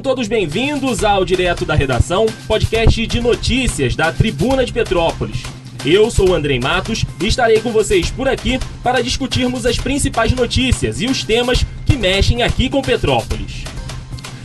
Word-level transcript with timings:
Sejam 0.00 0.14
todos 0.14 0.28
bem-vindos 0.28 1.04
ao 1.04 1.26
Direto 1.26 1.66
da 1.66 1.74
Redação, 1.74 2.24
podcast 2.48 3.06
de 3.06 3.20
notícias 3.20 3.94
da 3.94 4.10
Tribuna 4.10 4.64
de 4.64 4.72
Petrópolis. 4.72 5.42
Eu 5.84 6.10
sou 6.10 6.30
o 6.30 6.34
Andrei 6.34 6.58
Matos 6.58 7.04
e 7.22 7.26
estarei 7.26 7.60
com 7.60 7.70
vocês 7.70 8.10
por 8.10 8.26
aqui 8.26 8.58
para 8.82 9.02
discutirmos 9.02 9.66
as 9.66 9.76
principais 9.76 10.32
notícias 10.32 11.02
e 11.02 11.06
os 11.06 11.22
temas 11.22 11.66
que 11.84 11.98
mexem 11.98 12.42
aqui 12.42 12.70
com 12.70 12.80
Petrópolis. 12.80 13.64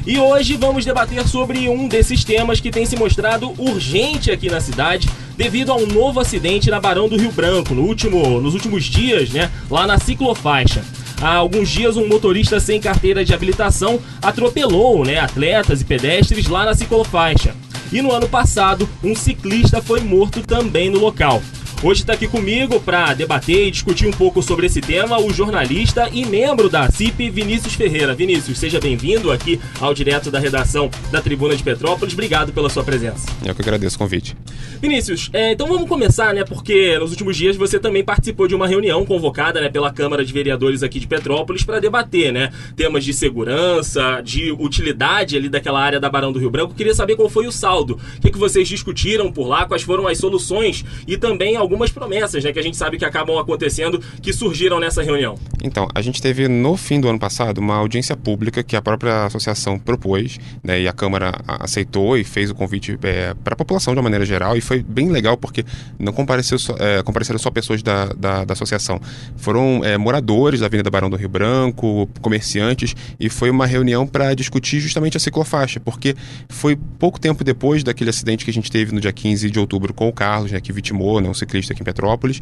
E 0.05 0.19
hoje 0.19 0.57
vamos 0.57 0.83
debater 0.83 1.25
sobre 1.25 1.69
um 1.69 1.87
desses 1.87 2.25
temas 2.25 2.59
que 2.59 2.69
tem 2.69 2.85
se 2.85 2.97
mostrado 2.97 3.53
urgente 3.57 4.31
aqui 4.31 4.49
na 4.49 4.59
cidade 4.59 5.07
devido 5.37 5.71
a 5.71 5.75
um 5.75 5.87
novo 5.87 6.19
acidente 6.19 6.69
na 6.69 6.81
Barão 6.81 7.07
do 7.07 7.15
Rio 7.15 7.31
Branco 7.31 7.73
no 7.73 7.83
último, 7.83 8.41
nos 8.41 8.53
últimos 8.55 8.83
dias, 8.83 9.29
né, 9.29 9.49
lá 9.71 9.87
na 9.87 9.97
ciclofaixa. 9.97 10.83
Há 11.21 11.35
alguns 11.35 11.69
dias, 11.69 11.97
um 11.97 12.07
motorista 12.07 12.59
sem 12.59 12.79
carteira 12.79 13.23
de 13.23 13.33
habilitação 13.33 13.99
atropelou 14.21 15.05
né, 15.05 15.19
atletas 15.19 15.81
e 15.81 15.85
pedestres 15.85 16.47
lá 16.47 16.65
na 16.65 16.75
ciclofaixa. 16.75 17.55
E 17.91 18.01
no 18.01 18.11
ano 18.11 18.27
passado, 18.27 18.87
um 19.03 19.15
ciclista 19.15 19.81
foi 19.81 20.01
morto 20.01 20.41
também 20.41 20.89
no 20.89 20.99
local. 20.99 21.41
Hoje 21.83 22.01
está 22.01 22.13
aqui 22.13 22.27
comigo 22.27 22.79
para 22.79 23.13
debater 23.13 23.67
e 23.67 23.71
discutir 23.71 24.07
um 24.07 24.11
pouco 24.11 24.41
sobre 24.41 24.65
esse 24.65 24.81
tema 24.81 25.19
o 25.19 25.31
jornalista 25.31 26.09
e 26.11 26.25
membro 26.25 26.69
da 26.69 26.89
CIP, 26.89 27.29
Vinícius 27.29 27.75
Ferreira. 27.75 28.15
Vinícius, 28.15 28.57
seja 28.57 28.79
bem-vindo 28.79 29.31
aqui 29.31 29.59
ao 29.79 29.93
direto 29.93 30.31
da 30.31 30.39
redação 30.39 30.89
da 31.11 31.21
Tribuna 31.21 31.55
de 31.55 31.61
Petrópolis. 31.61 32.13
Obrigado 32.13 32.53
pela 32.53 32.69
sua 32.69 32.83
presença. 32.83 33.27
Eu 33.45 33.53
que 33.53 33.61
agradeço 33.61 33.97
o 33.97 33.99
convite. 33.99 34.35
Vinícius, 34.81 35.29
é, 35.33 35.51
então 35.51 35.67
vamos 35.67 35.87
começar, 35.87 36.33
né? 36.33 36.43
Porque 36.43 36.97
nos 36.97 37.11
últimos 37.11 37.35
dias 37.35 37.55
você 37.55 37.79
também 37.79 38.03
participou 38.03 38.47
de 38.47 38.55
uma 38.55 38.67
reunião 38.67 39.05
convocada 39.05 39.61
né, 39.61 39.69
pela 39.69 39.91
Câmara 39.91 40.23
de 40.25 40.33
Vereadores 40.33 40.81
aqui 40.81 40.99
de 40.99 41.07
Petrópolis 41.07 41.63
para 41.63 41.79
debater, 41.79 42.31
né? 42.31 42.51
Temas 42.75 43.03
de 43.03 43.13
segurança, 43.13 44.21
de 44.23 44.51
utilidade 44.51 45.37
ali 45.37 45.49
daquela 45.49 45.81
área 45.81 45.99
da 45.99 46.09
Barão 46.09 46.31
do 46.31 46.39
Rio 46.39 46.49
Branco. 46.49 46.73
Queria 46.73 46.95
saber 46.95 47.15
qual 47.15 47.29
foi 47.29 47.45
o 47.47 47.51
saldo. 47.51 47.99
O 48.17 48.21
que, 48.21 48.31
que 48.31 48.37
vocês 48.37 48.67
discutiram 48.67 49.31
por 49.31 49.47
lá, 49.47 49.65
quais 49.65 49.83
foram 49.83 50.07
as 50.07 50.17
soluções 50.17 50.83
e 51.07 51.17
também 51.17 51.55
algumas 51.65 51.91
promessas, 51.91 52.43
né? 52.43 52.53
Que 52.53 52.59
a 52.59 52.63
gente 52.63 52.77
sabe 52.77 52.97
que 52.97 53.05
acabam 53.05 53.37
acontecendo, 53.37 53.99
que 54.21 54.31
surgiram 54.31 54.79
nessa 54.79 55.03
reunião. 55.03 55.35
Então, 55.63 55.87
a 55.93 56.01
gente 56.01 56.21
teve 56.21 56.47
no 56.47 56.77
fim 56.77 56.99
do 56.99 57.09
ano 57.09 57.19
passado 57.19 57.57
uma 57.57 57.75
audiência 57.75 58.15
pública 58.15 58.63
que 58.63 58.75
a 58.75 58.81
própria 58.81 59.25
associação 59.25 59.77
propôs, 59.77 60.37
né? 60.63 60.81
E 60.81 60.87
a 60.87 60.93
Câmara 60.93 61.33
aceitou 61.47 62.17
e 62.17 62.23
fez 62.23 62.49
o 62.49 62.55
convite 62.55 62.97
é, 63.03 63.33
para 63.43 63.53
a 63.53 63.57
população 63.57 63.93
de 63.93 63.99
uma 63.99 64.03
maneira 64.03 64.25
geral 64.25 64.55
e 64.55 64.61
foi 64.61 64.83
bem 64.83 65.09
legal 65.09 65.37
porque 65.37 65.65
não 65.99 66.13
compareceu 66.13 66.57
só, 66.57 66.75
é, 66.79 67.01
compareceram 67.03 67.39
só 67.39 67.49
pessoas 67.49 67.81
da, 67.81 68.05
da, 68.07 68.45
da 68.45 68.53
associação. 68.53 68.99
Foram 69.35 69.81
é, 69.83 69.97
moradores 69.97 70.59
da 70.59 70.67
Avenida 70.67 70.89
Barão 70.89 71.09
do 71.09 71.17
Rio 71.17 71.29
Branco, 71.29 72.07
comerciantes, 72.21 72.95
e 73.19 73.29
foi 73.29 73.49
uma 73.49 73.65
reunião 73.65 74.05
para 74.05 74.33
discutir 74.33 74.79
justamente 74.79 75.17
a 75.17 75.19
ciclofaixa, 75.19 75.79
porque 75.79 76.15
foi 76.49 76.75
pouco 76.99 77.19
tempo 77.19 77.43
depois 77.43 77.83
daquele 77.83 78.09
acidente 78.09 78.45
que 78.45 78.51
a 78.51 78.53
gente 78.53 78.71
teve 78.71 78.93
no 78.93 79.01
dia 79.01 79.11
15 79.11 79.49
de 79.49 79.59
outubro 79.59 79.93
com 79.93 80.07
o 80.07 80.13
Carlos, 80.13 80.51
né, 80.51 80.61
que 80.61 80.71
vitimou, 80.71 81.19
né, 81.19 81.29
um 81.29 81.33
ciclista 81.33 81.54
aqui 81.63 81.81
em 81.81 81.85
Petrópolis, 81.85 82.41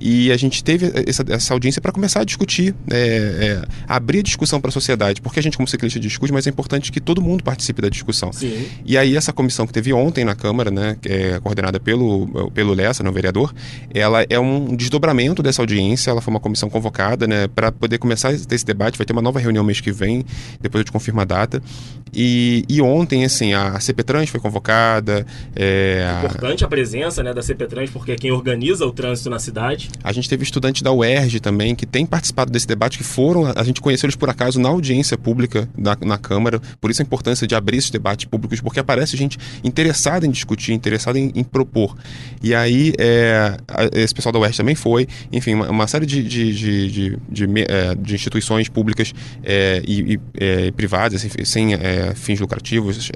e 0.00 0.32
a 0.32 0.36
gente 0.36 0.62
teve 0.62 0.90
essa, 1.06 1.24
essa 1.28 1.54
audiência 1.54 1.80
para 1.80 1.92
começar 1.92 2.20
a 2.20 2.24
discutir, 2.24 2.74
é, 2.90 3.62
abrir 3.86 4.20
a 4.20 4.22
discussão 4.22 4.60
para 4.60 4.68
a 4.68 4.72
sociedade, 4.72 5.20
porque 5.20 5.38
a 5.38 5.42
gente 5.42 5.56
como 5.56 5.68
ciclista 5.68 6.00
discute, 6.00 6.32
mas 6.32 6.46
é 6.46 6.50
importante 6.50 6.90
que 6.90 7.00
todo 7.00 7.20
mundo 7.22 7.44
participe 7.44 7.80
da 7.80 7.88
discussão. 7.88 8.32
Sim. 8.32 8.66
E 8.84 8.98
aí 8.98 9.16
essa 9.16 9.32
comissão 9.32 9.66
que 9.66 9.72
teve 9.72 9.92
ontem 9.92 10.24
na 10.24 10.34
Câmara, 10.34 10.70
né, 10.70 10.96
é 11.04 11.38
coordenada 11.40 11.78
pelo, 11.78 12.50
pelo 12.50 12.74
Lessa, 12.74 13.02
no 13.02 13.10
né, 13.10 13.14
vereador, 13.14 13.54
ela 13.94 14.24
é 14.28 14.38
um 14.38 14.74
desdobramento 14.74 15.42
dessa 15.42 15.62
audiência, 15.62 16.10
ela 16.10 16.20
foi 16.20 16.32
uma 16.32 16.40
comissão 16.40 16.68
convocada, 16.68 17.26
né, 17.26 17.48
para 17.48 17.70
poder 17.70 17.98
começar 17.98 18.30
a 18.30 18.36
ter 18.36 18.54
esse 18.54 18.64
debate, 18.64 18.98
vai 18.98 19.06
ter 19.06 19.12
uma 19.12 19.22
nova 19.22 19.38
reunião 19.38 19.64
mês 19.64 19.80
que 19.80 19.92
vem, 19.92 20.24
depois 20.60 20.80
eu 20.80 20.84
te 20.84 20.92
confirmo 20.92 21.20
a 21.20 21.24
data. 21.24 21.62
E, 22.14 22.64
e 22.68 22.82
ontem, 22.82 23.24
assim, 23.24 23.54
a 23.54 23.80
CPTrans 23.80 24.28
foi 24.28 24.38
convocada. 24.38 25.26
É, 25.56 26.06
Importante 26.24 26.62
a 26.62 26.68
presença 26.68 27.22
né, 27.22 27.32
da 27.32 27.42
CPTrans, 27.42 27.90
porque 27.90 28.12
é 28.12 28.16
quem 28.16 28.30
organiza 28.30 28.51
o 28.86 28.92
trânsito 28.92 29.30
na 29.30 29.38
cidade. 29.38 29.90
A 30.02 30.12
gente 30.12 30.28
teve 30.28 30.42
estudantes 30.42 30.82
da 30.82 30.92
UERJ 30.92 31.40
também, 31.40 31.74
que 31.74 31.86
têm 31.86 32.04
participado 32.06 32.50
desse 32.50 32.66
debate, 32.66 32.98
que 32.98 33.04
foram, 33.04 33.52
a 33.54 33.64
gente 33.64 33.80
conheceu 33.80 34.06
eles 34.06 34.16
por 34.16 34.28
acaso 34.30 34.60
na 34.60 34.68
audiência 34.68 35.16
pública 35.16 35.68
na 35.76 36.18
Câmara, 36.18 36.60
por 36.80 36.90
isso 36.90 37.02
a 37.02 37.04
importância 37.04 37.46
de 37.46 37.54
abrir 37.54 37.78
esses 37.78 37.90
debates 37.90 38.26
públicos, 38.26 38.60
porque 38.60 38.80
aparece 38.80 39.16
gente 39.16 39.38
interessada 39.64 40.26
em 40.26 40.30
discutir, 40.30 40.72
interessada 40.72 41.18
em, 41.18 41.32
em 41.34 41.44
propor. 41.44 41.96
E 42.42 42.54
aí, 42.54 42.92
é, 42.98 43.56
esse 43.94 44.14
pessoal 44.14 44.32
da 44.32 44.38
UERJ 44.38 44.56
também 44.56 44.74
foi, 44.74 45.06
enfim, 45.32 45.54
uma, 45.54 45.70
uma 45.70 45.86
série 45.86 46.06
de, 46.06 46.22
de, 46.22 46.54
de, 46.54 46.90
de, 46.90 47.18
de, 47.28 47.44
é, 47.62 48.14
instituições 48.14 48.68
públicas 48.68 49.12
é, 49.42 49.82
e, 49.86 50.14
e 50.14 50.20
é, 50.34 50.70
privadas, 50.72 51.24
assim, 51.24 51.44
sem 51.44 51.74
é, 51.74 52.14
fins 52.14 52.40
lucrativos, 52.40 53.10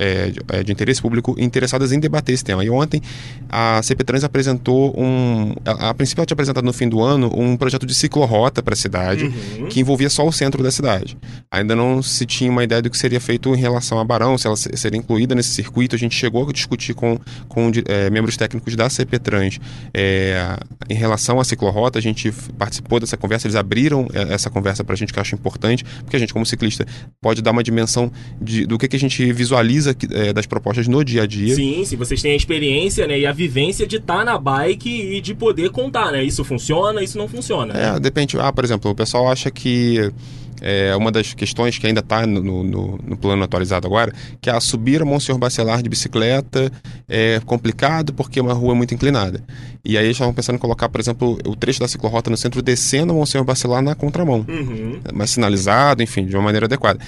de, 0.64 0.72
interesse 0.72 1.00
público, 1.00 1.34
interessadas 1.38 1.92
em 1.92 2.00
debater 2.00 2.34
esse 2.34 2.44
tema. 2.44 2.64
E 2.64 2.70
ontem 2.70 3.00
a 3.48 3.82
CPTrans 3.82 4.24
apresentou 4.24 4.94
um. 4.98 5.25
A, 5.64 5.90
a 5.90 5.94
princípio, 5.94 6.20
ela 6.20 6.26
tinha 6.26 6.34
apresentado 6.34 6.64
no 6.64 6.72
fim 6.72 6.88
do 6.88 7.02
ano 7.02 7.30
um 7.34 7.56
projeto 7.56 7.86
de 7.86 7.94
ciclorota 7.94 8.62
para 8.62 8.74
a 8.74 8.76
cidade, 8.76 9.24
uhum. 9.24 9.68
que 9.68 9.80
envolvia 9.80 10.10
só 10.10 10.26
o 10.26 10.32
centro 10.32 10.62
da 10.62 10.70
cidade. 10.70 11.16
Ainda 11.50 11.74
não 11.76 12.02
se 12.02 12.26
tinha 12.26 12.50
uma 12.50 12.64
ideia 12.64 12.82
do 12.82 12.90
que 12.90 12.98
seria 12.98 13.20
feito 13.20 13.54
em 13.54 13.58
relação 13.58 13.98
a 13.98 14.04
Barão, 14.04 14.36
se 14.38 14.46
ela 14.46 14.56
seria 14.56 14.98
incluída 14.98 15.34
nesse 15.34 15.50
circuito. 15.50 15.94
A 15.94 15.98
gente 15.98 16.14
chegou 16.14 16.48
a 16.48 16.52
discutir 16.52 16.94
com, 16.94 17.18
com 17.48 17.70
membros 18.10 18.36
técnicos 18.36 18.74
da 18.76 18.88
CPTrans 18.88 19.58
é, 19.94 20.56
em 20.88 20.94
relação 20.94 21.40
à 21.40 21.44
ciclorota, 21.44 21.98
a 21.98 22.02
gente 22.02 22.32
participou 22.58 23.00
dessa 23.00 23.16
conversa, 23.16 23.46
eles 23.46 23.56
abriram 23.56 24.08
é, 24.12 24.34
essa 24.34 24.50
conversa 24.50 24.84
para 24.84 24.94
a 24.94 24.96
gente 24.96 25.12
que 25.12 25.18
eu 25.18 25.22
acho 25.22 25.34
importante, 25.34 25.84
porque 26.02 26.16
a 26.16 26.18
gente, 26.18 26.32
como 26.32 26.44
ciclista, 26.44 26.86
pode 27.20 27.42
dar 27.42 27.50
uma 27.50 27.62
dimensão 27.62 28.10
de, 28.40 28.66
do 28.66 28.78
que, 28.78 28.88
que 28.88 28.96
a 28.96 28.98
gente 28.98 29.32
visualiza 29.32 29.96
é, 30.12 30.32
das 30.32 30.46
propostas 30.46 30.88
no 30.88 31.04
dia 31.04 31.22
a 31.22 31.26
dia. 31.26 31.54
Sim, 31.54 31.84
se 31.84 31.96
vocês 31.96 32.20
têm 32.22 32.32
a 32.32 32.36
experiência 32.36 33.06
né, 33.06 33.18
e 33.18 33.26
a 33.26 33.32
vivência 33.32 33.86
de 33.86 33.96
estar 33.96 34.18
tá 34.18 34.24
na 34.24 34.38
bike 34.38 34.88
e 34.88 35.15
de 35.20 35.34
poder 35.34 35.70
contar, 35.70 36.12
né? 36.12 36.22
Isso 36.22 36.44
funciona, 36.44 37.02
isso 37.02 37.18
não 37.18 37.28
funciona. 37.28 37.74
É, 37.74 37.92
né? 37.92 38.00
depende. 38.00 38.38
Ah, 38.38 38.52
por 38.52 38.64
exemplo, 38.64 38.90
o 38.90 38.94
pessoal 38.94 39.30
acha 39.30 39.50
que 39.50 40.12
é 40.60 40.94
uma 40.96 41.10
das 41.12 41.34
questões 41.34 41.78
que 41.78 41.86
ainda 41.86 42.00
está 42.00 42.26
no, 42.26 42.40
no, 42.42 42.98
no, 42.98 43.16
plano 43.16 43.42
atualizado 43.42 43.86
agora, 43.86 44.12
que 44.40 44.48
é 44.48 44.52
a 44.52 44.60
subir 44.60 45.02
a 45.02 45.04
Monsenhor 45.04 45.38
Bacelar 45.38 45.82
de 45.82 45.88
bicicleta 45.88 46.70
é 47.08 47.40
complicado 47.44 48.12
porque 48.12 48.38
é 48.38 48.42
uma 48.42 48.54
rua 48.54 48.74
muito 48.74 48.94
inclinada. 48.94 49.42
E 49.84 49.96
aí 49.96 50.04
eles 50.04 50.16
estavam 50.16 50.34
pensando 50.34 50.56
em 50.56 50.58
colocar, 50.58 50.88
por 50.88 51.00
exemplo, 51.00 51.38
o 51.46 51.54
trecho 51.54 51.80
da 51.80 51.88
ciclorota 51.88 52.30
no 52.30 52.36
centro 52.36 52.62
descendo 52.62 53.12
a 53.12 53.16
Monsenhor 53.16 53.44
Bacelar 53.44 53.82
na 53.82 53.94
contramão. 53.94 54.44
Uhum. 54.48 55.00
Mais 55.14 55.30
sinalizado, 55.30 56.02
enfim, 56.02 56.26
de 56.26 56.34
uma 56.34 56.42
maneira 56.42 56.66
adequada. 56.66 56.98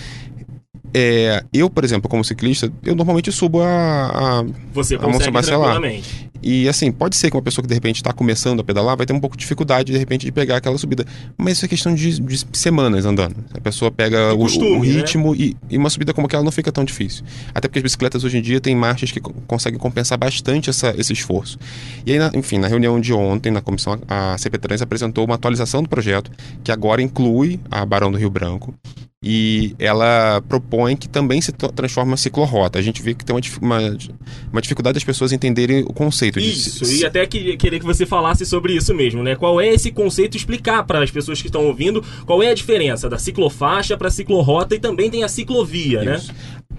É, 0.94 1.44
eu, 1.52 1.68
por 1.68 1.84
exemplo, 1.84 2.08
como 2.08 2.24
ciclista, 2.24 2.72
eu 2.84 2.94
normalmente 2.94 3.30
subo 3.30 3.60
a, 3.60 4.40
a, 4.40 4.44
Você 4.72 4.94
a 4.94 5.00
Monsenhor 5.00 5.32
Bacelar. 5.32 5.80
E 6.42 6.68
assim, 6.68 6.90
pode 6.92 7.16
ser 7.16 7.30
que 7.30 7.36
uma 7.36 7.42
pessoa 7.42 7.62
que 7.62 7.68
de 7.68 7.74
repente 7.74 7.96
está 7.96 8.12
começando 8.12 8.60
a 8.60 8.64
pedalar 8.64 8.96
vai 8.96 9.06
ter 9.06 9.12
um 9.12 9.20
pouco 9.20 9.36
de 9.36 9.40
dificuldade 9.40 9.92
de 9.92 9.98
repente 9.98 10.26
de 10.26 10.32
pegar 10.32 10.56
aquela 10.56 10.78
subida. 10.78 11.04
Mas 11.36 11.54
isso 11.54 11.64
é 11.64 11.68
questão 11.68 11.94
de, 11.94 12.20
de 12.20 12.44
semanas 12.52 13.04
andando. 13.04 13.36
A 13.54 13.60
pessoa 13.60 13.90
pega 13.90 14.34
o, 14.34 14.38
costume, 14.38 14.76
o, 14.76 14.80
ritmo 14.80 15.32
né? 15.32 15.38
e, 15.40 15.56
e, 15.70 15.78
uma 15.78 15.90
subida 15.90 16.12
como 16.12 16.26
aquela 16.26 16.42
não 16.42 16.52
fica 16.52 16.70
tão 16.70 16.84
difícil. 16.84 17.24
Até 17.54 17.68
porque 17.68 17.78
as 17.78 17.82
bicicletas 17.82 18.24
hoje 18.24 18.38
em 18.38 18.42
dia 18.42 18.60
têm 18.60 18.74
marchas 18.74 19.10
que 19.10 19.20
conseguem 19.20 19.78
compensar 19.78 20.18
bastante 20.18 20.70
essa, 20.70 20.94
esse 20.96 21.12
esforço. 21.12 21.58
E 22.06 22.12
aí, 22.12 22.18
na, 22.18 22.30
enfim, 22.34 22.58
na 22.58 22.68
reunião 22.68 23.00
de 23.00 23.12
ontem, 23.12 23.50
na 23.50 23.60
comissão, 23.60 23.98
a 24.08 24.36
CP3 24.36 24.82
apresentou 24.82 25.24
uma 25.24 25.34
atualização 25.34 25.82
do 25.82 25.88
projeto 25.88 26.30
que 26.62 26.70
agora 26.70 27.02
inclui 27.02 27.60
a 27.70 27.84
Barão 27.84 28.10
do 28.10 28.18
Rio 28.18 28.30
Branco 28.30 28.74
e 29.22 29.74
ela 29.80 30.40
propõe 30.48 30.96
que 30.96 31.08
também 31.08 31.40
se 31.40 31.50
transforme 31.50 32.14
em 32.14 32.16
ciclorrota. 32.16 32.78
A 32.78 32.82
gente 32.82 33.02
vê 33.02 33.14
que 33.14 33.24
tem 33.24 33.34
uma, 33.34 33.42
uma, 33.60 33.96
uma 34.52 34.62
dificuldade 34.62 34.94
das 34.94 35.04
pessoas 35.04 35.32
entenderem 35.32 35.80
o 35.80 35.92
conceito. 35.92 36.27
Isso, 36.36 36.84
de... 36.84 37.02
e 37.02 37.06
até 37.06 37.26
que, 37.26 37.56
querer 37.56 37.78
que 37.78 37.84
você 37.84 38.04
falasse 38.04 38.44
sobre 38.44 38.74
isso 38.74 38.94
mesmo, 38.94 39.22
né? 39.22 39.36
Qual 39.36 39.60
é 39.60 39.68
esse 39.68 39.90
conceito, 39.90 40.36
explicar 40.36 40.84
para 40.84 41.02
as 41.02 41.10
pessoas 41.10 41.40
que 41.40 41.48
estão 41.48 41.64
ouvindo 41.66 42.04
qual 42.26 42.42
é 42.42 42.50
a 42.50 42.54
diferença 42.54 43.08
da 43.08 43.18
ciclofaixa 43.18 43.96
para 43.96 44.08
a 44.08 44.10
ciclorrota 44.10 44.74
e 44.74 44.78
também 44.78 45.10
tem 45.10 45.24
a 45.24 45.28
ciclovia, 45.28 46.02
né? 46.02 46.16
isso. 46.16 46.32
né? 46.32 46.38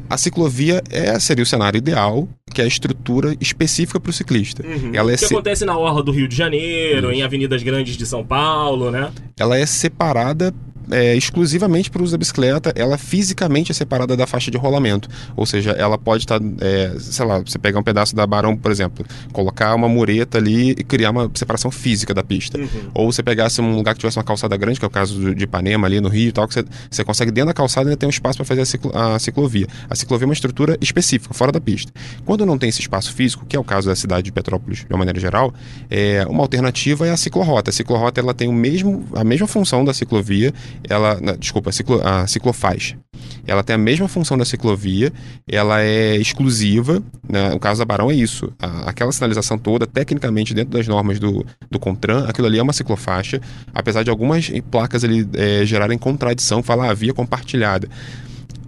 A 0.09 0.17
ciclovia 0.17 0.81
é, 0.89 1.19
seria 1.19 1.43
o 1.43 1.45
cenário 1.45 1.77
ideal, 1.77 2.27
que 2.51 2.61
é 2.61 2.63
a 2.63 2.67
estrutura 2.67 3.35
específica 3.39 3.99
para 3.99 4.09
o 4.09 4.13
ciclista. 4.13 4.65
Uhum. 4.65 4.91
Ela 4.91 5.11
é 5.11 5.15
o 5.15 5.17
que 5.17 5.27
se... 5.27 5.33
acontece 5.33 5.63
na 5.65 5.77
orla 5.77 6.01
do 6.01 6.11
Rio 6.11 6.27
de 6.27 6.35
Janeiro, 6.35 7.11
isso. 7.11 7.19
em 7.19 7.21
avenidas 7.21 7.61
grandes 7.61 7.95
de 7.95 8.07
São 8.07 8.25
Paulo, 8.25 8.89
né? 8.89 9.11
Ela 9.37 9.55
é 9.57 9.65
separada 9.67 10.51
é, 10.91 11.15
exclusivamente 11.15 11.89
para 11.89 12.01
o 12.01 12.03
uso 12.03 12.11
da 12.11 12.17
bicicleta, 12.17 12.73
ela 12.75 12.97
fisicamente 12.97 13.71
é 13.71 13.75
separada 13.75 14.15
da 14.15 14.25
faixa 14.27 14.51
de 14.51 14.57
rolamento. 14.57 15.09
Ou 15.35 15.45
seja, 15.45 15.71
ela 15.71 15.97
pode 15.97 16.23
estar, 16.23 16.39
tá, 16.39 16.45
é, 16.61 16.93
sei 16.99 17.25
lá, 17.25 17.39
você 17.39 17.57
pegar 17.57 17.79
um 17.79 17.83
pedaço 17.83 18.15
da 18.15 18.25
Barão, 18.25 18.55
por 18.55 18.71
exemplo, 18.71 19.05
colocar 19.31 19.75
uma 19.75 19.87
mureta 19.87 20.37
ali 20.37 20.71
e 20.71 20.83
criar 20.83 21.11
uma 21.11 21.29
separação 21.33 21.71
física 21.71 22.13
da 22.13 22.23
pista. 22.23 22.57
Uhum. 22.57 22.67
Ou 22.93 23.11
você 23.11 23.23
pegasse 23.23 23.61
um 23.61 23.75
lugar 23.75 23.93
que 23.93 23.99
tivesse 23.99 24.17
uma 24.17 24.23
calçada 24.23 24.55
grande, 24.57 24.79
que 24.79 24.85
é 24.85 24.87
o 24.87 24.91
caso 24.91 25.33
de 25.33 25.43
Ipanema 25.43 25.87
ali 25.87 25.99
no 25.99 26.09
Rio 26.09 26.29
e 26.29 26.31
tal, 26.31 26.47
que 26.47 26.53
você, 26.53 26.65
você 26.89 27.03
consegue 27.03 27.31
dentro 27.31 27.47
da 27.47 27.53
calçada 27.53 27.89
ainda 27.89 27.97
ter 27.97 28.05
um 28.05 28.09
espaço 28.09 28.37
para 28.37 28.45
fazer 28.45 28.61
a, 28.61 28.65
ciclo, 28.65 28.91
a 28.95 29.19
ciclovia. 29.19 29.67
A 29.89 29.95
ciclovia 29.95 30.25
é 30.25 30.27
uma 30.27 30.33
estrutura 30.33 30.77
específica, 30.81 31.33
fora 31.33 31.51
da 31.51 31.61
pista. 31.61 31.91
Quando 32.25 32.45
não 32.45 32.57
tem 32.57 32.69
esse 32.69 32.81
espaço 32.81 33.13
físico, 33.13 33.45
que 33.45 33.55
é 33.55 33.59
o 33.59 33.63
caso 33.63 33.87
da 33.87 33.95
cidade 33.95 34.23
de 34.23 34.31
Petrópolis 34.31 34.79
de 34.79 34.87
uma 34.89 34.99
maneira 34.99 35.19
geral, 35.19 35.53
é, 35.89 36.25
uma 36.27 36.41
alternativa 36.41 37.07
é 37.07 37.11
a 37.11 37.17
ciclorrota. 37.17 37.69
A 37.69 37.73
ciclorrota 37.73 38.19
ela 38.19 38.33
tem 38.33 38.47
o 38.47 38.53
mesmo, 38.53 39.05
a 39.13 39.23
mesma 39.23 39.47
função 39.47 39.83
da 39.83 39.93
ciclovia, 39.93 40.53
ela, 40.87 41.19
desculpa, 41.37 41.69
a, 41.69 41.73
ciclo, 41.73 42.01
a 42.05 42.27
ciclofaixa. 42.27 42.97
Ela 43.45 43.63
tem 43.63 43.75
a 43.75 43.79
mesma 43.79 44.07
função 44.07 44.37
da 44.37 44.45
ciclovia, 44.45 45.11
ela 45.47 45.81
é 45.81 46.15
exclusiva, 46.17 47.01
né? 47.27 47.49
no 47.49 47.59
caso 47.59 47.79
da 47.79 47.85
Barão 47.85 48.11
é 48.11 48.15
isso. 48.15 48.51
A, 48.59 48.89
aquela 48.89 49.11
sinalização 49.11 49.57
toda, 49.57 49.87
tecnicamente, 49.87 50.53
dentro 50.53 50.71
das 50.71 50.87
normas 50.87 51.19
do, 51.19 51.45
do 51.69 51.79
CONTRAN, 51.79 52.25
aquilo 52.27 52.47
ali 52.47 52.59
é 52.59 52.63
uma 52.63 52.73
ciclofaixa, 52.73 53.41
apesar 53.73 54.03
de 54.03 54.09
algumas 54.09 54.49
placas 54.71 55.03
ali 55.03 55.27
é, 55.33 55.65
gerarem 55.65 55.97
contradição, 55.97 56.61
falar 56.61 56.89
ah, 56.89 56.93
via 56.93 57.13
compartilhada 57.13 57.89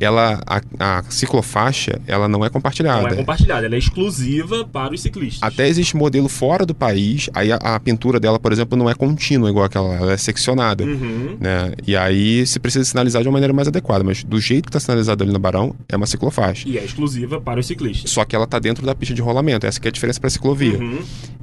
ela 0.01 0.42
a, 0.45 0.62
a, 0.80 1.03
ciclofaixa 1.03 2.01
ela 2.07 2.27
não 2.27 2.44
é 2.44 2.50
compartilhada. 2.50 3.03
Não 3.03 3.09
é 3.09 3.15
compartilhada, 3.15 3.65
ela 3.68 3.75
é 3.75 3.77
exclusiva 3.77 4.65
para 4.65 4.94
os 4.94 5.01
ciclistas. 5.01 5.42
Até 5.42 5.68
existe 5.68 5.95
modelo 5.95 6.27
fora 6.27 6.65
do 6.65 6.74
país, 6.74 7.30
aí 7.33 7.51
a, 7.51 7.57
a 7.57 7.80
pintura 7.80 8.19
dela, 8.19 8.39
por 8.39 8.51
exemplo, 8.51 8.77
não 8.77 8.89
é 8.89 8.95
contínua 8.95 9.50
igual 9.50 9.65
aquela, 9.65 9.94
ela 9.95 10.13
é 10.13 10.18
seccionada. 10.18 10.83
Uhum. 10.83 11.38
Né? 11.39 11.74
E 11.86 11.95
aí 11.95 12.45
se 12.48 12.59
precisa 12.59 12.83
sinalizar 12.83 13.21
de 13.21 13.27
uma 13.27 13.33
maneira 13.33 13.53
mais 13.53 13.68
adequada, 13.68 14.03
mas 14.03 14.24
do 14.24 14.39
jeito 14.39 14.65
que 14.65 14.69
está 14.69 14.80
sinalizado 14.80 15.24
ali 15.24 15.31
no 15.31 15.39
Barão, 15.39 15.75
é 15.88 15.95
uma 15.95 16.07
ciclofaixa. 16.07 16.68
E 16.68 16.77
é 16.77 16.83
exclusiva 16.83 17.39
para 17.39 17.59
os 17.59 17.68
ciclistas. 17.68 18.09
Só 18.09 18.25
que 18.25 18.36
ela 18.36 18.45
está 18.45 18.57
dentro 18.57 18.86
da 18.86 18.95
pista 18.95 19.13
de 19.13 19.21
rolamento, 19.21 19.68
essa 19.68 19.80
que 19.80 19.88
é 19.88 19.89
a 19.89 19.92
diferença 19.92 20.19
para 20.19 20.27
a 20.27 20.31
ciclovia. 20.31 20.80
Uhum. 20.80 21.00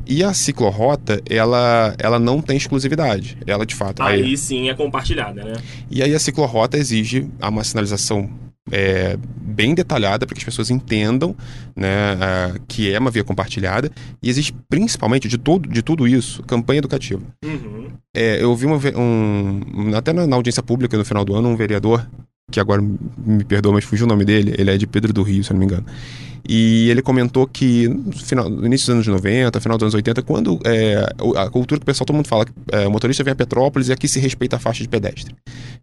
E 0.07 0.25
a 0.25 0.33
ciclorrota, 0.33 1.21
ela, 1.29 1.95
ela 1.99 2.19
não 2.19 2.41
tem 2.41 2.57
exclusividade. 2.57 3.37
Ela, 3.47 3.67
de 3.67 3.75
fato... 3.75 4.03
Aí, 4.03 4.23
aí 4.23 4.37
sim 4.39 4.71
é 4.71 4.75
compartilhada, 4.75 5.45
né? 5.45 5.53
E 5.91 6.03
aí 6.03 6.15
a 6.15 6.19
ciclorrota 6.19 6.79
exige 6.79 7.29
uma 7.41 7.63
sinalização 7.63 8.31
é, 8.71 9.19
bem 9.41 9.75
detalhada 9.75 10.27
para 10.27 10.35
que 10.35 10.41
as 10.41 10.45
pessoas 10.45 10.71
entendam 10.71 11.35
né, 11.75 11.89
que 12.67 12.93
é 12.93 12.99
uma 12.99 13.11
via 13.11 13.25
compartilhada. 13.25 13.91
E 14.23 14.29
existe 14.29 14.55
principalmente 14.69 15.29
de, 15.29 15.39
todo, 15.39 15.69
de 15.69 15.83
tudo 15.83 16.07
isso 16.07 16.43
campanha 16.43 16.79
educativa. 16.79 17.23
Uhum. 17.45 17.89
É, 18.15 18.43
eu 18.43 18.55
vi 18.55 18.67
uma, 18.67 18.79
um, 18.97 19.95
até 19.97 20.13
na, 20.13 20.27
na, 20.27 20.37
audiência 20.37 20.63
pública 20.63 20.97
no 20.97 21.05
final 21.05 21.25
do 21.25 21.35
ano 21.35 21.49
um 21.49 21.57
vereador, 21.57 22.09
que 22.51 22.61
agora 22.61 22.83
me 22.83 23.45
perdoa, 23.45 23.73
mas 23.73 23.85
fugiu 23.85 24.07
o 24.07 24.09
nome 24.09 24.25
dele, 24.25 24.55
ele 24.57 24.71
é 24.71 24.79
de 24.79 24.87
Pedro 24.87 25.13
do 25.13 25.23
Rio, 25.23 25.45
se 25.45 25.51
eu 25.51 25.55
não 25.55 25.61
me 25.61 25.67
engano. 25.67 25.87
E 26.47 26.91
ele 26.91 27.03
comentou 27.03 27.47
que 27.47 27.89
no, 27.89 28.13
final, 28.13 28.49
no 28.49 28.67
início 28.67 28.87
dos 28.87 28.95
anos 28.95 29.07
90, 29.07 29.61
final 29.61 29.79
dos 29.79 29.85
anos 29.85 29.95
80, 29.95 30.23
quando 30.23 30.59
é, 30.65 31.07
a 31.37 31.49
cultura 31.51 31.79
que 31.79 31.85
o 31.85 31.87
pessoal, 31.87 32.07
todo 32.07 32.17
mundo 32.17 32.29
fala 32.29 32.45
que 32.45 32.53
é, 32.73 32.87
o 32.87 32.91
motorista 32.91 33.23
vem 33.25 33.33
a 33.33 33.37
Petrópolis 33.37 33.89
e 33.89 33.93
aqui 33.93 34.09
se 34.09 34.19
respeita 34.19 34.57
a 34.57 34.59
faixa 34.59 34.83
de 34.83 34.89
pedestre. 34.89 35.35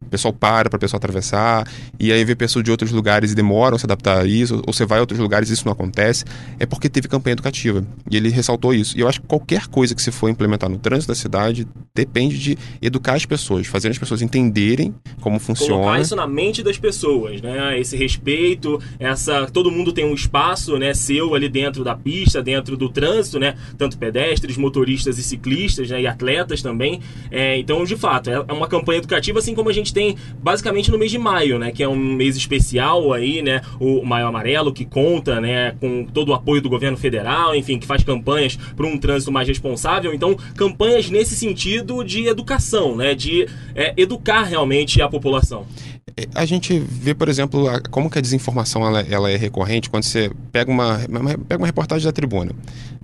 O 0.02 0.10
pessoal 0.10 0.34
para 0.34 0.70
para 0.70 0.78
o 0.78 0.80
pessoal 0.80 0.98
atravessar, 0.98 1.68
e 2.00 2.12
aí 2.12 2.24
vê 2.24 2.36
pessoas 2.36 2.64
de 2.64 2.72
outros 2.72 2.92
lugares 2.92 3.32
e 3.32 3.36
demoram 3.36 3.76
a 3.76 3.80
se 3.80 3.86
adaptar 3.86 4.22
a 4.22 4.26
isso, 4.26 4.62
ou 4.66 4.74
você 4.74 4.86
vai 4.86 5.00
a 5.00 5.02
outros 5.02 5.20
lugares 5.20 5.50
e 5.50 5.54
isso 5.54 5.66
não 5.66 5.74
acontece, 5.74 6.26
é 6.60 6.66
porque 6.66 6.90
teve 6.90 7.08
campanha 7.08 7.34
educativa. 7.34 7.86
E 8.10 8.18
ele 8.18 8.30
ressaltou 8.30 8.74
isso. 8.74 8.98
E 8.98 9.02
eu 9.02 9.08
acho 9.08 9.22
que 9.22 9.28
qualquer 9.28 9.68
coisa 9.68 9.94
que 9.94 10.02
se 10.02 10.12
for 10.12 10.30
implementar 10.30 10.70
no 10.70 10.78
trânsito 10.78 11.12
da 11.12 11.16
cidade 11.16 11.68
depende 11.94 12.38
de 12.38 12.58
educar 12.82 13.14
as 13.14 13.26
pessoas, 13.26 13.68
fazer 13.68 13.90
as 13.90 13.98
pessoas 13.98 14.22
entenderem 14.22 14.94
como 15.22 15.40
funciona. 15.40 15.82
Colocar 15.82 16.02
isso 16.02 16.16
na 16.16 16.28
mente 16.28 16.64
das 16.64 16.78
pessoas, 16.78 17.42
né? 17.42 17.80
Esse 17.80 17.96
respeito, 17.96 18.82
essa. 19.00 19.48
Todo 19.48 19.72
mundo 19.72 19.94
tem 19.94 20.06
um 20.06 20.14
espaço 20.14 20.45
espaço, 20.46 20.78
né, 20.78 20.94
seu 20.94 21.34
ali 21.34 21.50
dentro 21.50 21.84
da 21.84 21.96
pista, 21.96 22.42
dentro 22.42 22.78
do 22.78 22.90
trânsito, 22.90 23.40
né, 23.40 23.56
tanto 23.78 23.98
pedestres, 23.98 24.58
motoristas 24.58 25.18
e 25.18 25.24
ciclistas, 25.24 25.90
né, 25.90 26.02
e 26.02 26.08
atletas 26.08 26.62
também. 26.62 27.02
É, 27.32 27.58
então, 27.58 27.84
de 27.84 27.96
fato, 27.96 28.30
é, 28.30 28.34
é 28.48 28.54
uma 28.54 28.68
campanha 28.68 29.00
educativa, 29.00 29.40
assim 29.40 29.56
como 29.56 29.70
a 29.70 29.74
gente 29.74 29.94
tem 29.94 30.16
basicamente 30.42 30.92
no 30.92 30.98
mês 30.98 31.12
de 31.12 31.18
maio, 31.18 31.58
né, 31.58 31.72
que 31.72 31.82
é 31.82 31.90
um 31.90 31.96
mês 31.96 32.38
especial 32.38 33.12
aí, 33.14 33.42
né, 33.42 33.62
o 33.80 34.06
Maio 34.06 34.28
Amarelo 34.28 34.72
que 34.72 34.86
conta, 34.86 35.42
né, 35.42 35.76
com 35.80 36.06
todo 36.06 36.30
o 36.30 36.34
apoio 36.34 36.62
do 36.62 36.70
governo 36.70 36.98
federal, 36.98 37.56
enfim, 37.56 37.80
que 37.80 37.88
faz 37.88 38.04
campanhas 38.04 38.56
para 38.56 38.86
um 38.86 38.98
trânsito 38.98 39.32
mais 39.32 39.48
responsável. 39.48 40.14
Então, 40.14 40.36
campanhas 40.56 41.10
nesse 41.10 41.36
sentido 41.36 42.04
de 42.04 42.28
educação, 42.28 42.96
né, 42.96 43.16
de 43.16 43.48
é, 43.74 43.94
educar 43.98 44.44
realmente 44.44 45.02
a 45.02 45.08
população 45.08 45.66
a 46.34 46.46
gente 46.46 46.80
vê, 46.80 47.14
por 47.14 47.28
exemplo, 47.28 47.68
a, 47.68 47.82
como 47.82 48.10
que 48.10 48.18
a 48.18 48.22
desinformação 48.22 48.86
ela, 48.86 49.02
ela, 49.02 49.30
é 49.30 49.36
recorrente 49.36 49.90
quando 49.90 50.04
você 50.04 50.32
pega 50.52 50.72
uma, 50.72 50.98
uma 51.10 51.38
pega 51.38 51.62
uma 51.62 51.68
reportagem 51.68 52.06
da 52.06 52.12
tribuna 52.12 52.54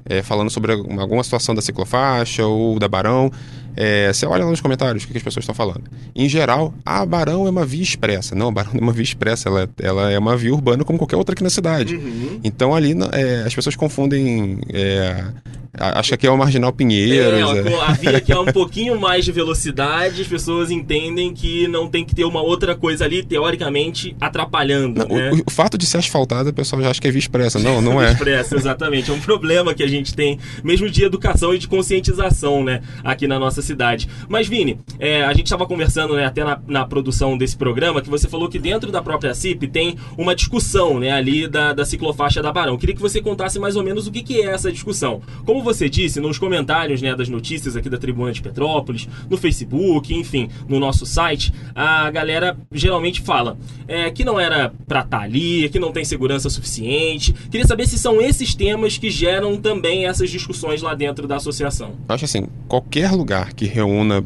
é, 0.05 0.21
falando 0.21 0.49
sobre 0.49 0.73
alguma 0.73 1.23
situação 1.23 1.53
da 1.53 1.61
ciclofaixa 1.61 2.45
ou 2.45 2.79
da 2.79 2.87
Barão. 2.87 3.31
É, 3.75 4.11
você 4.11 4.25
olha 4.25 4.43
lá 4.43 4.49
nos 4.49 4.59
comentários 4.59 5.03
o 5.03 5.07
que, 5.07 5.17
as 5.17 5.23
pessoas 5.23 5.43
estão 5.43 5.55
falando. 5.55 5.83
Em 6.13 6.27
geral, 6.27 6.73
a 6.85 7.05
Barão 7.05 7.47
é 7.47 7.49
uma 7.49 7.65
via 7.65 7.81
expressa. 7.81 8.35
Não, 8.35 8.49
a 8.49 8.51
Barão 8.51 8.71
é 8.75 8.79
uma 8.79 8.91
via 8.91 9.03
expressa, 9.03 9.49
ela, 9.49 9.69
ela 9.81 10.11
é 10.11 10.19
uma 10.19 10.35
via 10.35 10.53
urbana 10.53 10.83
como 10.83 10.97
qualquer 10.97 11.15
outra 11.15 11.33
aqui 11.33 11.43
na 11.43 11.49
cidade. 11.49 11.95
Uhum. 11.95 12.39
Então 12.43 12.75
ali 12.75 12.93
é, 13.13 13.43
as 13.45 13.55
pessoas 13.55 13.75
confundem 13.75 14.59
é, 14.73 15.25
Acho 15.73 16.09
que 16.09 16.15
aqui 16.15 16.27
é 16.27 16.31
o 16.31 16.37
Marginal 16.37 16.73
Pinheiros. 16.73 17.55
É, 17.55 17.71
é. 17.71 17.81
a 17.81 17.93
via 17.93 18.19
que 18.19 18.31
é 18.31 18.37
um 18.37 18.45
pouquinho 18.45 18.99
mais 18.99 19.23
de 19.23 19.31
velocidade, 19.31 20.21
as 20.21 20.27
pessoas 20.27 20.69
entendem 20.69 21.33
que 21.33 21.65
não 21.67 21.87
tem 21.87 22.03
que 22.03 22.13
ter 22.13 22.25
uma 22.25 22.41
outra 22.41 22.75
coisa 22.75 23.05
ali, 23.05 23.23
teoricamente, 23.23 24.13
atrapalhando. 24.19 25.07
Não, 25.07 25.15
né? 25.15 25.31
o, 25.31 25.43
o, 25.47 25.49
fato 25.49 25.77
de 25.77 25.85
ser 25.85 25.97
asfaltada, 25.99 26.49
o 26.49 26.53
pessoal 26.53 26.81
já 26.81 26.89
acha 26.89 26.99
que 26.99 27.07
é 27.07 27.11
via 27.11 27.19
expressa. 27.19 27.57
Não, 27.57 27.81
não 27.81 28.01
é. 28.01 28.07
Via 28.07 28.13
expressa, 28.13 28.55
exatamente. 28.57 29.11
É 29.11 29.13
um 29.13 29.19
problema 29.19 29.73
que 29.73 29.81
a 29.81 29.87
gente 29.91 30.15
tem, 30.15 30.39
mesmo 30.63 30.89
de 30.89 31.03
educação 31.03 31.53
e 31.53 31.59
de 31.59 31.67
conscientização, 31.67 32.63
né, 32.63 32.81
aqui 33.03 33.27
na 33.27 33.39
nossa 33.39 33.61
cidade. 33.61 34.07
Mas, 34.27 34.47
Vini, 34.47 34.79
é, 34.99 35.23
a 35.23 35.33
gente 35.33 35.45
estava 35.45 35.65
conversando, 35.65 36.15
né, 36.15 36.25
até 36.25 36.43
na, 36.43 36.59
na, 36.67 36.85
produção 36.85 37.37
desse 37.37 37.55
programa, 37.55 38.01
que 38.01 38.09
você 38.09 38.27
falou 38.27 38.49
que 38.49 38.59
dentro 38.59 38.91
da 38.91 39.01
própria 39.01 39.33
CIP 39.33 39.67
tem 39.67 39.95
uma 40.17 40.35
discussão, 40.35 40.99
né, 40.99 41.11
ali 41.11 41.47
da, 41.47 41.73
da 41.73 41.85
ciclofaixa 41.85 42.41
da 42.41 42.51
Barão. 42.51 42.77
Queria 42.77 42.95
que 42.95 43.01
você 43.01 43.21
contasse 43.21 43.59
mais 43.59 43.75
ou 43.75 43.83
menos 43.83 44.07
o 44.07 44.11
que, 44.11 44.23
que 44.23 44.41
é 44.41 44.47
essa 44.47 44.71
discussão. 44.71 45.21
Como 45.45 45.63
você 45.63 45.89
disse, 45.89 46.19
nos 46.19 46.37
comentários 46.37 47.01
né, 47.01 47.15
das 47.15 47.29
notícias 47.29 47.75
aqui 47.75 47.89
da 47.89 47.97
Tribuna 47.97 48.31
de 48.31 48.41
Petrópolis, 48.41 49.07
no 49.29 49.37
Facebook, 49.37 50.13
enfim, 50.13 50.49
no 50.67 50.79
nosso 50.79 51.05
site, 51.05 51.53
a 51.75 52.09
galera 52.09 52.57
geralmente 52.71 53.21
fala 53.21 53.57
é, 53.87 54.09
que 54.09 54.23
não 54.23 54.39
era 54.39 54.73
pra 54.87 55.01
estar 55.01 55.19
tá 55.19 55.23
ali, 55.23 55.69
que 55.69 55.79
não 55.79 55.91
tem 55.91 56.05
segurança 56.05 56.49
suficiente. 56.49 57.33
Queria 57.49 57.67
saber 57.67 57.87
se 57.87 57.97
são 57.97 58.21
esses 58.21 58.55
temas 58.55 58.97
que 58.97 59.09
geram 59.09 59.57
também 59.57 59.80
essas 60.05 60.29
discussões 60.29 60.81
lá 60.81 60.93
dentro 60.93 61.27
da 61.27 61.37
associação. 61.37 61.93
Acho 62.07 62.25
assim, 62.25 62.47
qualquer 62.67 63.11
lugar 63.11 63.53
que 63.53 63.65
reúna 63.65 64.23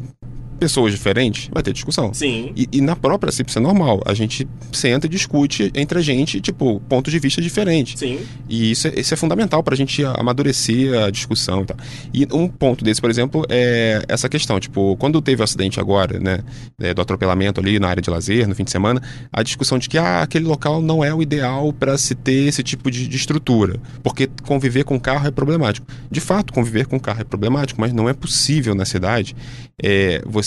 pessoas 0.56 0.92
diferentes, 0.92 1.48
vai 1.52 1.62
ter 1.62 1.72
discussão. 1.72 2.12
Sim. 2.12 2.52
E, 2.56 2.68
e 2.72 2.80
na 2.80 2.96
própria 2.96 3.30
CIPS 3.30 3.56
é 3.56 3.60
normal. 3.60 4.02
A 4.04 4.14
gente 4.14 4.46
senta 4.72 5.06
e 5.06 5.08
discute 5.10 5.70
entre 5.74 5.98
a 5.98 6.02
gente, 6.02 6.40
tipo, 6.40 6.80
pontos 6.88 7.12
de 7.12 7.18
vista 7.18 7.40
diferentes. 7.40 7.98
Sim. 7.98 8.20
E 8.48 8.70
isso 8.70 8.88
é, 8.88 9.00
isso 9.00 9.14
é 9.14 9.16
fundamental 9.16 9.62
para 9.62 9.74
a 9.74 9.76
gente 9.76 10.02
amadurecer 10.04 10.94
a 11.02 11.10
discussão 11.10 11.62
e 11.62 11.66
tal. 11.66 11.76
E 12.12 12.26
um 12.32 12.48
ponto 12.48 12.84
desse, 12.84 13.00
por 13.00 13.10
exemplo, 13.10 13.44
é 13.48 14.02
essa 14.08 14.28
questão. 14.28 14.58
Tipo, 14.58 14.96
quando 14.96 15.20
teve 15.20 15.40
o 15.40 15.44
acidente 15.44 15.78
agora, 15.78 16.18
né, 16.18 16.40
é, 16.80 16.94
do 16.94 17.02
atropelamento 17.02 17.60
ali 17.60 17.78
na 17.78 17.88
área 17.88 18.02
de 18.02 18.10
lazer, 18.10 18.48
no 18.48 18.54
fim 18.54 18.64
de 18.64 18.70
semana, 18.70 19.02
a 19.32 19.42
discussão 19.42 19.78
de 19.78 19.88
que 19.88 19.98
ah, 19.98 20.22
aquele 20.22 20.46
local 20.46 20.80
não 20.80 21.04
é 21.04 21.14
o 21.14 21.22
ideal 21.22 21.72
para 21.72 21.96
se 21.98 22.14
ter 22.14 22.48
esse 22.48 22.62
tipo 22.62 22.90
de, 22.90 23.06
de 23.06 23.16
estrutura, 23.16 23.78
porque 24.02 24.28
conviver 24.42 24.84
com 24.84 24.98
carro 24.98 25.26
é 25.26 25.30
problemático. 25.30 25.86
De 26.10 26.20
fato, 26.20 26.52
conviver 26.52 26.86
com 26.86 26.98
carro 26.98 27.20
é 27.20 27.24
problemático, 27.24 27.80
mas 27.80 27.92
não 27.92 28.08
é 28.08 28.12
possível 28.14 28.74
na 28.74 28.84
cidade 28.84 29.36
é, 29.82 30.22
você 30.24 30.45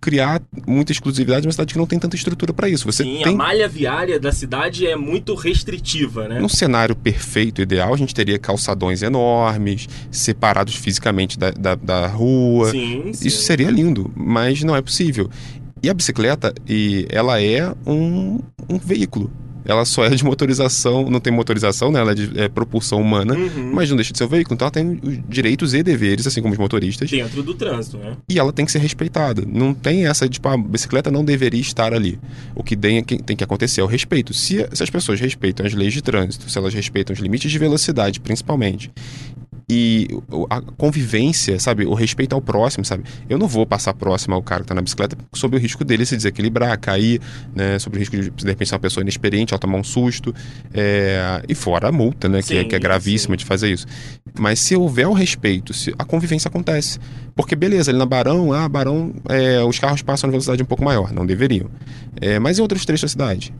criar 0.00 0.42
muita 0.66 0.92
exclusividade 0.92 1.46
numa 1.46 1.52
cidade 1.52 1.72
que 1.72 1.78
não 1.78 1.86
tem 1.86 1.98
tanta 1.98 2.16
estrutura 2.16 2.52
para 2.52 2.68
isso. 2.68 2.84
Você 2.84 3.02
Sim, 3.02 3.20
tem... 3.22 3.34
a 3.34 3.36
malha 3.36 3.68
viária 3.68 4.18
da 4.20 4.32
cidade 4.32 4.86
é 4.86 4.96
muito 4.96 5.34
restritiva, 5.34 6.28
né? 6.28 6.38
Num 6.38 6.48
cenário 6.48 6.94
perfeito, 6.94 7.62
ideal, 7.62 7.94
a 7.94 7.96
gente 7.96 8.14
teria 8.14 8.38
calçadões 8.38 9.02
enormes, 9.02 9.88
separados 10.10 10.74
fisicamente 10.74 11.38
da, 11.38 11.50
da, 11.50 11.74
da 11.74 12.06
rua. 12.06 12.70
Sim, 12.70 13.12
sim. 13.12 13.28
Isso 13.28 13.42
seria 13.42 13.70
lindo, 13.70 14.10
mas 14.14 14.62
não 14.62 14.76
é 14.76 14.82
possível. 14.82 15.30
E 15.82 15.90
a 15.90 15.94
bicicleta, 15.94 16.54
e 16.68 17.06
ela 17.10 17.42
é 17.42 17.72
um, 17.86 18.40
um 18.68 18.78
veículo 18.78 19.30
ela 19.64 19.84
só 19.84 20.04
é 20.04 20.10
de 20.10 20.24
motorização, 20.24 21.08
não 21.10 21.20
tem 21.20 21.32
motorização, 21.32 21.90
né? 21.90 22.00
Ela 22.00 22.12
é 22.12 22.14
de 22.14 22.40
é, 22.40 22.48
propulsão 22.48 23.00
humana, 23.00 23.34
uhum. 23.34 23.72
mas 23.72 23.88
não 23.88 23.96
deixa 23.96 24.12
de 24.12 24.18
ser 24.18 24.24
um 24.24 24.28
veículo. 24.28 24.54
Então 24.54 24.66
ela 24.66 24.72
tem 24.72 25.22
direitos 25.28 25.74
e 25.74 25.82
deveres, 25.82 26.26
assim 26.26 26.42
como 26.42 26.52
os 26.52 26.58
motoristas. 26.58 27.10
Dentro 27.10 27.42
do 27.42 27.54
trânsito, 27.54 27.96
né? 27.98 28.16
E 28.28 28.38
ela 28.38 28.52
tem 28.52 28.64
que 28.64 28.72
ser 28.72 28.78
respeitada. 28.78 29.42
Não 29.46 29.72
tem 29.72 30.06
essa 30.06 30.28
de, 30.28 30.34
tipo, 30.34 30.48
a 30.48 30.56
bicicleta 30.56 31.10
não 31.10 31.24
deveria 31.24 31.60
estar 31.60 31.94
ali. 31.94 32.18
O 32.54 32.62
que 32.62 32.76
tem, 32.76 33.02
tem 33.02 33.36
que 33.36 33.44
acontecer 33.44 33.80
é 33.80 33.84
o 33.84 33.86
respeito. 33.86 34.34
Se, 34.34 34.66
se 34.72 34.82
as 34.82 34.90
pessoas 34.90 35.20
respeitam 35.20 35.64
as 35.64 35.72
leis 35.72 35.92
de 35.92 36.02
trânsito, 36.02 36.50
se 36.50 36.58
elas 36.58 36.74
respeitam 36.74 37.14
os 37.14 37.20
limites 37.20 37.50
de 37.50 37.58
velocidade, 37.58 38.20
principalmente, 38.20 38.90
e 39.68 40.08
a 40.50 40.60
convivência, 40.60 41.58
sabe? 41.58 41.86
O 41.86 41.94
respeito 41.94 42.34
ao 42.34 42.40
próximo, 42.40 42.84
sabe? 42.84 43.04
Eu 43.28 43.38
não 43.38 43.48
vou 43.48 43.66
passar 43.66 43.94
próximo 43.94 44.34
ao 44.34 44.42
cara 44.42 44.62
que 44.62 44.68
tá 44.68 44.74
na 44.74 44.82
bicicleta 44.82 45.16
sob 45.32 45.56
o 45.56 45.60
risco 45.60 45.84
dele 45.84 46.04
se 46.04 46.16
desequilibrar, 46.16 46.78
cair, 46.78 47.20
né? 47.54 47.78
Sob 47.78 47.96
o 47.96 47.98
risco 47.98 48.16
de, 48.16 48.30
de 48.30 48.46
repente, 48.46 48.68
ser 48.68 48.74
uma 48.74 48.80
pessoa 48.80 49.02
inexperiente, 49.02 49.54
ela 49.54 49.58
tomar 49.58 49.78
um 49.78 49.84
susto. 49.84 50.34
É... 50.72 51.42
E 51.48 51.54
fora 51.54 51.88
a 51.88 51.92
multa, 51.92 52.28
né? 52.28 52.42
Sim, 52.42 52.48
que, 52.48 52.56
é, 52.58 52.64
que 52.64 52.76
é 52.76 52.78
gravíssima 52.78 53.34
sim. 53.34 53.38
de 53.38 53.44
fazer 53.44 53.72
isso. 53.72 53.86
Mas 54.38 54.60
se 54.60 54.76
houver 54.76 55.06
o 55.06 55.12
respeito, 55.12 55.72
se 55.72 55.94
a 55.98 56.04
convivência 56.04 56.48
acontece. 56.48 56.98
Porque, 57.34 57.56
beleza, 57.56 57.90
ali 57.90 57.98
na 57.98 58.06
Barão, 58.06 58.52
ah, 58.52 58.68
Barão, 58.68 59.12
é, 59.28 59.62
os 59.62 59.78
carros 59.78 60.02
passam 60.02 60.28
na 60.28 60.32
velocidade 60.32 60.62
um 60.62 60.66
pouco 60.66 60.84
maior. 60.84 61.12
Não 61.12 61.24
deveriam. 61.24 61.70
É, 62.20 62.38
mas 62.38 62.58
em 62.58 62.62
outros 62.62 62.84
trechos 62.84 63.02
da 63.02 63.08
cidade 63.08 63.52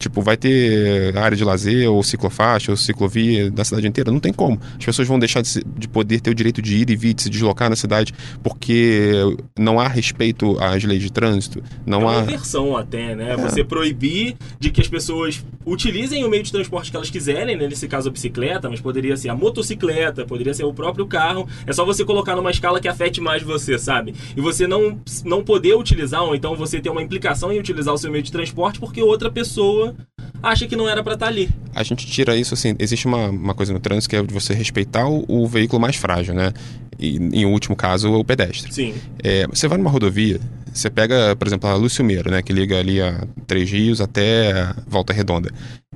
Tipo, 0.00 0.22
vai 0.22 0.34
ter 0.34 1.14
área 1.14 1.36
de 1.36 1.44
lazer, 1.44 1.90
ou 1.90 2.02
ciclofaixa, 2.02 2.72
ou 2.72 2.76
ciclovia 2.76 3.50
da 3.50 3.62
cidade 3.62 3.86
inteira? 3.86 4.10
Não 4.10 4.18
tem 4.18 4.32
como. 4.32 4.58
As 4.78 4.84
pessoas 4.86 5.06
vão 5.06 5.18
deixar 5.18 5.42
de, 5.42 5.48
se, 5.48 5.62
de, 5.76 5.86
poder 5.86 6.20
ter 6.20 6.30
o 6.30 6.34
direito 6.34 6.62
de 6.62 6.74
ir 6.78 6.88
e 6.88 6.96
vir, 6.96 7.12
de 7.12 7.20
se 7.20 7.28
deslocar 7.28 7.68
na 7.68 7.76
cidade, 7.76 8.14
porque 8.42 9.12
não 9.58 9.78
há 9.78 9.86
respeito 9.86 10.58
às 10.58 10.82
leis 10.84 11.02
de 11.02 11.12
trânsito. 11.12 11.62
Não 11.84 12.00
é 12.00 12.04
uma 12.04 12.18
há... 12.18 12.22
inversão 12.22 12.74
até, 12.78 13.14
né? 13.14 13.32
É. 13.32 13.36
Você 13.36 13.62
proibir 13.62 14.36
de 14.58 14.70
que 14.70 14.80
as 14.80 14.88
pessoas 14.88 15.44
utilizem 15.64 16.24
o 16.24 16.30
meio 16.30 16.42
de 16.42 16.50
transporte 16.50 16.90
que 16.90 16.96
elas 16.96 17.10
quiserem, 17.10 17.56
né? 17.56 17.68
nesse 17.68 17.86
caso 17.86 18.08
a 18.08 18.12
bicicleta, 18.12 18.68
mas 18.70 18.80
poderia 18.80 19.16
ser 19.16 19.28
a 19.28 19.34
motocicleta, 19.34 20.24
poderia 20.24 20.54
ser 20.54 20.64
o 20.64 20.72
próprio 20.72 21.06
carro. 21.06 21.48
É 21.66 21.72
só 21.72 21.84
você 21.84 22.04
colocar 22.04 22.34
numa 22.34 22.50
escala 22.50 22.80
que 22.80 22.88
afete 22.88 23.20
mais 23.20 23.42
você, 23.42 23.78
sabe? 23.78 24.14
E 24.36 24.40
você 24.40 24.66
não, 24.66 24.98
não 25.24 25.44
poder 25.44 25.74
utilizar, 25.74 26.22
ou 26.22 26.34
então 26.34 26.56
você 26.56 26.80
ter 26.80 26.90
uma 26.90 27.02
implicação 27.02 27.52
em 27.52 27.58
utilizar 27.58 27.94
o 27.94 27.98
seu 27.98 28.10
meio 28.10 28.22
de 28.22 28.32
transporte 28.32 28.80
porque 28.80 29.02
outra 29.02 29.30
pessoa 29.30 29.94
acha 30.42 30.66
que 30.66 30.74
não 30.74 30.88
era 30.88 31.02
para 31.02 31.14
estar 31.14 31.26
tá 31.26 31.32
ali. 31.32 31.50
A 31.74 31.82
gente 31.82 32.06
tira 32.06 32.36
isso 32.36 32.54
assim, 32.54 32.74
existe 32.78 33.06
uma, 33.06 33.28
uma 33.28 33.54
coisa 33.54 33.72
no 33.72 33.80
trânsito 33.80 34.10
que 34.10 34.16
é 34.16 34.22
de 34.22 34.32
você 34.32 34.54
respeitar 34.54 35.06
o, 35.08 35.24
o 35.28 35.46
veículo 35.46 35.80
mais 35.80 35.96
frágil, 35.96 36.34
né? 36.34 36.52
E, 36.98 37.16
em 37.16 37.46
último 37.46 37.74
caso, 37.74 38.12
o 38.12 38.24
pedestre. 38.24 38.72
Sim. 38.72 38.94
É, 39.22 39.46
você 39.46 39.66
vai 39.66 39.78
numa 39.78 39.90
rodovia, 39.90 40.38
você 40.72 40.90
pega, 40.90 41.34
por 41.36 41.46
exemplo, 41.46 41.68
a 41.68 41.74
Lúcio 41.74 42.04
Meiro, 42.04 42.30
né? 42.30 42.42
Que 42.42 42.52
liga 42.52 42.78
ali 42.78 43.00
a 43.00 43.26
Três 43.46 43.70
Rios 43.70 44.00
até 44.00 44.72
Volta 44.86 45.12
Redonda. 45.12 45.50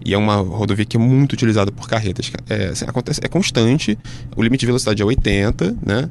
E 0.04 0.12
é 0.12 0.18
uma 0.18 0.36
rodovia 0.36 0.84
que 0.84 0.96
é 0.96 1.00
muito 1.00 1.32
utilizada 1.32 1.70
por 1.70 1.88
carretas. 1.88 2.30
É, 2.48 2.66
assim, 2.66 2.84
acontece, 2.86 3.20
é 3.22 3.28
constante, 3.28 3.98
o 4.36 4.42
limite 4.42 4.60
de 4.60 4.66
velocidade 4.66 5.00
é 5.00 5.04
80, 5.04 5.76
né? 5.84 6.10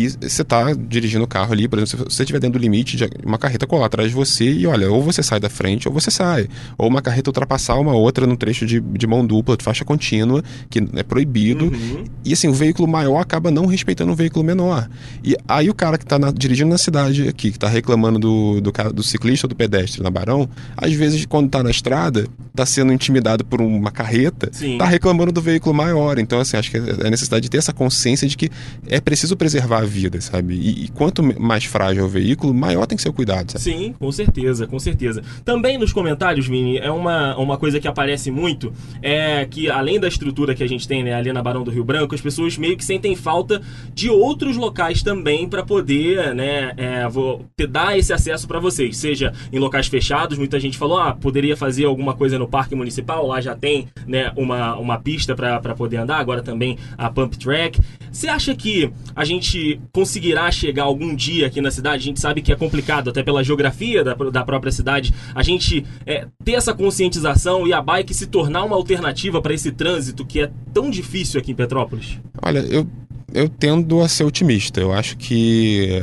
e 0.00 0.08
você 0.08 0.42
está 0.42 0.72
dirigindo 0.72 1.24
o 1.24 1.26
carro 1.26 1.52
ali, 1.52 1.68
por 1.68 1.78
exemplo, 1.78 2.10
se 2.10 2.16
você 2.16 2.22
estiver 2.22 2.38
dentro 2.38 2.58
do 2.58 2.62
limite, 2.62 2.96
de 2.96 3.08
uma 3.24 3.38
carreta 3.38 3.66
colar 3.66 3.86
atrás 3.86 4.08
de 4.08 4.14
você 4.14 4.50
e 4.50 4.66
olha, 4.66 4.90
ou 4.90 5.02
você 5.02 5.22
sai 5.22 5.38
da 5.38 5.50
frente 5.50 5.88
ou 5.88 5.94
você 5.94 6.10
sai. 6.10 6.48
Ou 6.78 6.88
uma 6.88 7.02
carreta 7.02 7.28
ultrapassar 7.28 7.76
uma 7.76 7.92
outra 7.92 8.26
no 8.26 8.36
trecho 8.36 8.64
de, 8.64 8.80
de 8.80 9.06
mão 9.06 9.26
dupla, 9.26 9.56
de 9.56 9.64
faixa 9.64 9.84
contínua, 9.84 10.42
que 10.68 10.78
é 10.94 11.02
proibido. 11.02 11.66
Uhum. 11.66 12.04
E 12.24 12.32
assim, 12.32 12.48
o 12.48 12.52
veículo 12.52 12.88
maior 12.88 13.18
acaba 13.18 13.50
não 13.50 13.66
respeitando 13.66 14.12
o 14.12 14.14
veículo 14.14 14.44
menor. 14.44 14.88
E 15.22 15.36
aí 15.46 15.68
o 15.68 15.74
cara 15.74 15.98
que 15.98 16.04
está 16.04 16.18
dirigindo 16.30 16.70
na 16.70 16.78
cidade 16.78 17.28
aqui, 17.28 17.50
que 17.50 17.56
está 17.56 17.68
reclamando 17.68 17.99
do, 18.18 18.60
do, 18.60 18.72
do, 18.92 19.02
ciclista 19.02 19.46
ou 19.46 19.48
do 19.48 19.56
pedestre 19.56 20.02
na 20.02 20.10
Barão, 20.10 20.48
às 20.76 20.92
vezes 20.92 21.26
quando 21.26 21.46
está 21.46 21.62
na 21.62 21.70
estrada, 21.70 22.26
está 22.50 22.66
sendo 22.66 22.92
intimidado 22.92 23.44
por 23.44 23.60
uma 23.60 23.90
carreta, 23.90 24.50
está 24.52 24.84
reclamando 24.84 25.32
do 25.32 25.40
veículo 25.40 25.74
maior. 25.74 26.18
Então, 26.18 26.40
assim, 26.40 26.56
acho 26.56 26.70
que 26.70 26.76
é 26.76 27.06
a 27.06 27.10
necessidade 27.10 27.42
de 27.42 27.50
ter 27.50 27.58
essa 27.58 27.72
consciência 27.72 28.28
de 28.28 28.36
que 28.36 28.50
é 28.86 29.00
preciso 29.00 29.36
preservar 29.36 29.78
a 29.78 29.84
vida, 29.84 30.20
sabe? 30.20 30.54
E, 30.54 30.84
e, 30.84 30.88
quanto 30.88 31.22
mais 31.40 31.64
frágil 31.64 32.02
é 32.02 32.06
o 32.06 32.08
veículo, 32.08 32.52
maior 32.52 32.86
tem 32.86 32.96
que 32.96 33.02
ser 33.02 33.08
o 33.08 33.12
cuidado, 33.12 33.52
sabe? 33.52 33.64
Sim, 33.64 33.94
com 33.98 34.10
certeza, 34.12 34.66
com 34.66 34.78
certeza. 34.78 35.22
Também 35.44 35.78
nos 35.78 35.92
comentários, 35.92 36.46
Vini, 36.46 36.78
é 36.78 36.90
uma, 36.90 37.36
uma 37.36 37.56
coisa 37.56 37.80
que 37.80 37.88
aparece 37.88 38.30
muito, 38.30 38.72
é 39.02 39.44
que 39.46 39.70
além 39.70 39.98
da 39.98 40.08
estrutura 40.08 40.54
que 40.54 40.62
a 40.62 40.68
gente 40.68 40.86
tem 40.86 41.02
né, 41.02 41.14
ali 41.14 41.32
na 41.32 41.42
Barão 41.42 41.62
do 41.62 41.70
Rio 41.70 41.84
Branco, 41.84 42.14
as 42.14 42.20
pessoas 42.20 42.56
meio 42.58 42.76
que 42.76 42.84
sentem 42.84 43.14
falta 43.14 43.62
de 43.94 44.08
outros 44.10 44.56
locais 44.56 45.02
também 45.02 45.48
para 45.48 45.62
poder, 45.62 46.34
né, 46.34 46.72
é, 46.76 47.08
vou, 47.08 47.44
ter, 47.56 47.66
dar 47.66 47.89
esse 47.98 48.12
acesso 48.12 48.46
para 48.46 48.58
vocês, 48.58 48.96
seja 48.96 49.32
em 49.52 49.58
locais 49.58 49.86
fechados, 49.86 50.38
muita 50.38 50.58
gente 50.58 50.78
falou, 50.78 50.98
ah, 50.98 51.14
poderia 51.14 51.56
fazer 51.56 51.84
alguma 51.84 52.14
coisa 52.14 52.38
no 52.38 52.48
Parque 52.48 52.74
Municipal, 52.74 53.26
lá 53.26 53.40
já 53.40 53.54
tem, 53.54 53.88
né, 54.06 54.32
uma, 54.36 54.76
uma 54.76 54.98
pista 54.98 55.34
para 55.34 55.74
poder 55.74 55.98
andar, 55.98 56.18
agora 56.18 56.42
também 56.42 56.78
a 56.96 57.10
Pump 57.10 57.36
Track. 57.38 57.80
Você 58.10 58.28
acha 58.28 58.54
que 58.54 58.90
a 59.14 59.24
gente 59.24 59.80
conseguirá 59.92 60.50
chegar 60.50 60.84
algum 60.84 61.14
dia 61.14 61.46
aqui 61.46 61.60
na 61.60 61.70
cidade. 61.70 62.02
A 62.02 62.06
gente 62.06 62.20
sabe 62.20 62.42
que 62.42 62.52
é 62.52 62.56
complicado, 62.56 63.10
até 63.10 63.22
pela 63.22 63.42
geografia 63.44 64.02
da, 64.02 64.14
da 64.14 64.44
própria 64.44 64.72
cidade, 64.72 65.14
a 65.34 65.42
gente 65.42 65.84
é, 66.04 66.26
ter 66.44 66.52
essa 66.52 66.74
conscientização 66.74 67.66
e 67.66 67.72
a 67.72 67.80
bike 67.80 68.12
se 68.12 68.26
tornar 68.26 68.64
uma 68.64 68.76
alternativa 68.76 69.40
para 69.40 69.54
esse 69.54 69.70
trânsito 69.70 70.24
que 70.24 70.40
é 70.40 70.50
tão 70.72 70.90
difícil 70.90 71.40
aqui 71.40 71.52
em 71.52 71.54
Petrópolis? 71.54 72.18
Olha, 72.42 72.58
eu, 72.60 72.86
eu 73.32 73.48
tendo 73.48 74.00
a 74.00 74.08
ser 74.08 74.24
otimista. 74.24 74.80
Eu 74.80 74.92
acho 74.92 75.16
que 75.16 76.02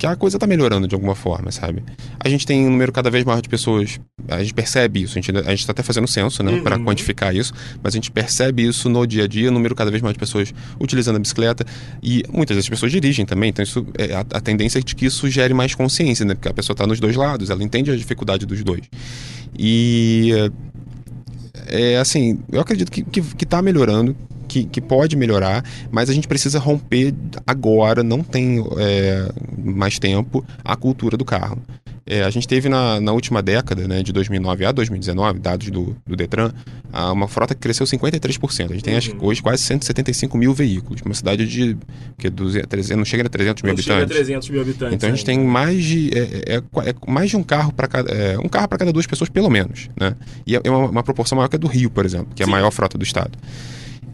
que 0.00 0.06
a 0.06 0.16
coisa 0.16 0.38
está 0.38 0.46
melhorando 0.46 0.88
de 0.88 0.94
alguma 0.94 1.14
forma, 1.14 1.52
sabe? 1.52 1.84
A 2.18 2.26
gente 2.26 2.46
tem 2.46 2.66
um 2.66 2.70
número 2.70 2.90
cada 2.90 3.10
vez 3.10 3.22
maior 3.22 3.42
de 3.42 3.50
pessoas, 3.50 4.00
a 4.28 4.40
gente 4.40 4.54
percebe 4.54 5.02
isso, 5.02 5.18
a 5.18 5.20
gente 5.20 5.30
está 5.50 5.72
até 5.72 5.82
fazendo 5.82 6.08
censo, 6.08 6.42
né, 6.42 6.52
uhum. 6.52 6.62
para 6.62 6.78
quantificar 6.78 7.36
isso, 7.36 7.52
mas 7.82 7.92
a 7.92 7.96
gente 7.98 8.10
percebe 8.10 8.66
isso 8.66 8.88
no 8.88 9.06
dia 9.06 9.24
a 9.24 9.26
dia, 9.26 9.50
um 9.50 9.52
número 9.52 9.74
cada 9.74 9.90
vez 9.90 10.02
maior 10.02 10.14
de 10.14 10.18
pessoas 10.18 10.54
utilizando 10.80 11.16
a 11.16 11.18
bicicleta 11.18 11.66
e 12.02 12.24
muitas 12.32 12.56
das 12.56 12.66
pessoas 12.66 12.90
dirigem 12.90 13.26
também, 13.26 13.50
então 13.50 13.62
isso, 13.62 13.86
é, 13.98 14.14
a, 14.14 14.20
a 14.20 14.40
tendência 14.40 14.78
é 14.78 14.82
de 14.82 14.96
que 14.96 15.04
isso 15.04 15.28
gere 15.28 15.52
mais 15.52 15.74
consciência, 15.74 16.24
né, 16.24 16.34
porque 16.34 16.48
a 16.48 16.54
pessoa 16.54 16.72
está 16.72 16.86
nos 16.86 16.98
dois 16.98 17.14
lados, 17.14 17.50
ela 17.50 17.62
entende 17.62 17.90
a 17.90 17.96
dificuldade 17.96 18.46
dos 18.46 18.64
dois. 18.64 18.84
E 19.58 20.30
é 21.66 21.98
assim, 21.98 22.38
eu 22.50 22.62
acredito 22.62 22.90
que, 22.90 23.02
que, 23.02 23.20
que 23.20 23.44
tá 23.44 23.60
melhorando, 23.60 24.16
que, 24.50 24.64
que 24.64 24.80
pode 24.80 25.14
melhorar, 25.14 25.64
mas 25.92 26.10
a 26.10 26.12
gente 26.12 26.26
precisa 26.26 26.58
romper 26.58 27.14
agora, 27.46 28.02
não 28.02 28.20
tem 28.20 28.58
é, 28.78 29.30
mais 29.56 29.96
tempo, 29.96 30.44
a 30.64 30.74
cultura 30.74 31.16
do 31.16 31.24
carro. 31.24 31.62
É, 32.04 32.24
a 32.24 32.30
gente 32.30 32.48
teve 32.48 32.68
na, 32.68 33.00
na 33.00 33.12
última 33.12 33.40
década, 33.40 33.86
né, 33.86 34.02
de 34.02 34.12
2009 34.12 34.64
a 34.64 34.72
2019, 34.72 35.38
dados 35.38 35.70
do, 35.70 35.96
do 36.04 36.16
Detran, 36.16 36.50
uma 37.12 37.28
frota 37.28 37.54
que 37.54 37.60
cresceu 37.60 37.86
53%. 37.86 38.64
A 38.64 38.74
gente 38.74 38.82
tem 38.82 38.94
uhum. 38.94 39.26
hoje 39.28 39.40
quase 39.40 39.62
175 39.62 40.36
mil 40.36 40.52
veículos, 40.52 41.00
uma 41.04 41.14
cidade 41.14 41.46
de 41.46 41.76
que 42.18 42.28
200, 42.28 42.66
300, 42.66 42.96
não 42.96 43.04
chega 43.04 43.24
a 43.24 43.28
300 43.28 43.62
mil 43.62 43.72
não 43.72 43.78
habitantes. 43.78 44.00
Chega 44.08 44.20
a 44.20 44.24
300 44.24 44.50
mil 44.50 44.60
habitantes. 44.62 44.94
Então 44.96 45.08
a 45.08 45.12
gente 45.12 45.24
tem 45.24 45.38
mais 45.38 45.84
de 45.84 46.10
é, 46.12 46.18
é, 46.18 46.54
é, 46.56 46.90
é 46.90 46.94
mais 47.06 47.30
de 47.30 47.36
um 47.36 47.44
carro 47.44 47.72
para 47.72 47.86
cada 47.86 48.12
é, 48.12 48.36
um 48.36 48.48
carro 48.48 48.66
para 48.66 48.78
cada 48.78 48.92
duas 48.92 49.06
pessoas 49.06 49.30
pelo 49.30 49.48
menos, 49.48 49.88
né? 49.96 50.16
E 50.44 50.56
é 50.56 50.60
uma, 50.68 50.86
uma, 50.86 51.02
proporção 51.04 51.36
maior 51.36 51.48
que 51.48 51.54
a 51.54 51.58
do 51.60 51.68
Rio, 51.68 51.90
por 51.90 52.04
exemplo, 52.04 52.28
que 52.34 52.42
é 52.42 52.46
a 52.46 52.48
maior 52.48 52.72
frota 52.72 52.98
do 52.98 53.04
estado. 53.04 53.38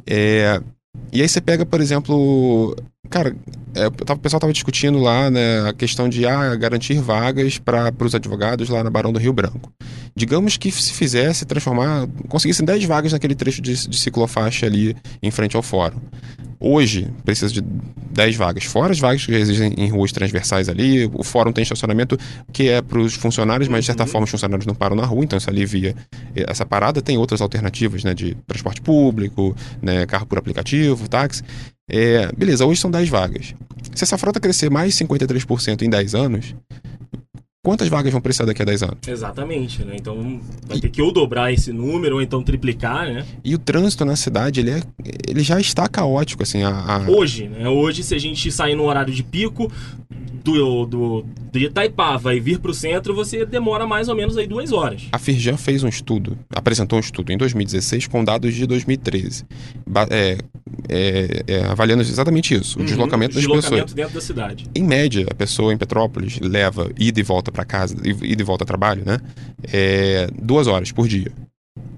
É, 0.06 0.60
e 1.12 1.22
aí 1.22 1.28
você 1.28 1.40
pega, 1.40 1.66
por 1.66 1.80
exemplo, 1.80 2.76
cara, 3.10 3.34
é, 3.74 3.86
o 3.86 3.90
pessoal 3.90 4.38
estava 4.38 4.52
discutindo 4.52 4.98
lá 4.98 5.30
né, 5.30 5.68
a 5.68 5.72
questão 5.72 6.08
de 6.08 6.26
ah, 6.26 6.54
garantir 6.56 6.98
vagas 7.00 7.58
para 7.58 7.92
os 8.00 8.14
advogados 8.14 8.68
lá 8.68 8.82
na 8.82 8.90
Barão 8.90 9.12
do 9.12 9.18
Rio 9.18 9.32
Branco. 9.32 9.72
Digamos 10.16 10.56
que 10.56 10.72
se 10.72 10.94
fizesse 10.94 11.44
transformar, 11.44 12.08
conseguissem 12.28 12.64
10 12.64 12.84
vagas 12.84 13.12
naquele 13.12 13.34
trecho 13.34 13.60
de, 13.60 13.86
de 13.86 13.98
ciclofaixa 13.98 14.64
ali 14.64 14.96
em 15.22 15.30
frente 15.30 15.56
ao 15.56 15.62
fórum. 15.62 16.00
Hoje 16.58 17.08
precisa 17.22 17.52
de 17.52 17.60
10 17.60 18.34
vagas, 18.36 18.64
fora 18.64 18.92
as 18.92 18.98
vagas 18.98 19.26
que 19.26 19.32
existem 19.32 19.74
em 19.76 19.90
ruas 19.90 20.10
transversais 20.10 20.70
ali. 20.70 21.04
O 21.12 21.22
fórum 21.22 21.52
tem 21.52 21.62
estacionamento 21.62 22.18
que 22.50 22.68
é 22.68 22.80
para 22.80 22.98
os 22.98 23.12
funcionários, 23.14 23.68
mas 23.68 23.80
de 23.80 23.86
certa 23.86 24.04
uhum. 24.04 24.08
forma 24.08 24.24
os 24.24 24.30
funcionários 24.30 24.66
não 24.66 24.74
param 24.74 24.96
na 24.96 25.04
rua, 25.04 25.22
então 25.22 25.36
isso 25.36 25.50
alivia 25.50 25.94
essa 26.34 26.64
parada. 26.64 27.02
Tem 27.02 27.18
outras 27.18 27.42
alternativas 27.42 28.02
né, 28.02 28.14
de 28.14 28.34
transporte 28.46 28.80
público, 28.80 29.54
né, 29.82 30.06
carro 30.06 30.24
por 30.24 30.38
aplicativo, 30.38 31.06
táxi. 31.08 31.42
É, 31.90 32.32
beleza, 32.32 32.64
hoje 32.64 32.80
são 32.80 32.90
10 32.90 33.08
vagas. 33.10 33.54
Se 33.94 34.04
essa 34.04 34.16
frota 34.16 34.40
crescer 34.40 34.70
mais 34.70 34.94
53% 34.94 35.82
em 35.82 35.90
10 35.90 36.14
anos, 36.14 36.54
quantas 37.66 37.88
vagas 37.88 38.12
vão 38.12 38.20
precisar 38.20 38.44
daqui 38.44 38.62
a 38.62 38.64
10 38.64 38.82
anos? 38.84 38.98
Exatamente, 39.08 39.84
né? 39.84 39.96
Então 39.98 40.40
vai 40.68 40.78
e... 40.78 40.80
ter 40.80 40.88
que 40.88 41.02
ou 41.02 41.12
dobrar 41.12 41.52
esse 41.52 41.72
número 41.72 42.14
ou 42.14 42.22
então 42.22 42.40
triplicar, 42.40 43.12
né? 43.12 43.26
E 43.44 43.56
o 43.56 43.58
trânsito 43.58 44.04
na 44.04 44.14
cidade, 44.14 44.60
ele, 44.60 44.70
é, 44.70 44.82
ele 45.28 45.42
já 45.42 45.58
está 45.58 45.88
caótico, 45.88 46.44
assim. 46.44 46.62
A, 46.62 46.70
a... 46.70 47.10
Hoje, 47.10 47.48
né? 47.48 47.68
Hoje, 47.68 48.04
se 48.04 48.14
a 48.14 48.20
gente 48.20 48.52
sair 48.52 48.76
no 48.76 48.84
horário 48.84 49.12
de 49.12 49.24
pico, 49.24 49.68
do, 50.46 50.86
do, 50.86 51.26
de 51.50 51.64
Itaipava 51.64 52.32
e 52.34 52.38
vir 52.38 52.60
para 52.60 52.70
o 52.70 52.74
centro, 52.74 53.12
você 53.12 53.44
demora 53.44 53.84
mais 53.84 54.08
ou 54.08 54.14
menos 54.14 54.36
aí 54.36 54.46
duas 54.46 54.72
horas. 54.72 55.08
A 55.10 55.18
Firjan 55.18 55.56
fez 55.56 55.82
um 55.82 55.88
estudo, 55.88 56.38
apresentou 56.54 56.98
um 56.98 57.00
estudo 57.00 57.32
em 57.32 57.36
2016 57.36 58.06
com 58.06 58.24
dados 58.24 58.54
de 58.54 58.64
2013, 58.64 59.44
é, 60.10 60.38
é, 60.88 61.42
é, 61.48 61.64
avaliando 61.64 62.02
exatamente 62.02 62.54
isso, 62.54 62.78
o 62.78 62.80
uhum, 62.80 62.86
deslocamento 62.86 63.34
das 63.34 63.42
deslocamento 63.42 63.72
pessoas. 63.72 63.92
dentro 63.92 64.14
da 64.14 64.20
cidade. 64.20 64.66
Em 64.72 64.84
média, 64.84 65.26
a 65.28 65.34
pessoa 65.34 65.72
em 65.72 65.76
Petrópolis 65.76 66.38
leva 66.40 66.92
ida 66.96 67.18
e 67.18 67.22
volta 67.24 67.50
para 67.50 67.64
casa, 67.64 67.96
ida 68.04 68.42
e 68.42 68.44
volta 68.44 68.62
ao 68.62 68.66
trabalho, 68.66 69.02
né? 69.04 69.18
É, 69.72 70.28
duas 70.40 70.68
horas 70.68 70.92
por 70.92 71.08
dia. 71.08 71.32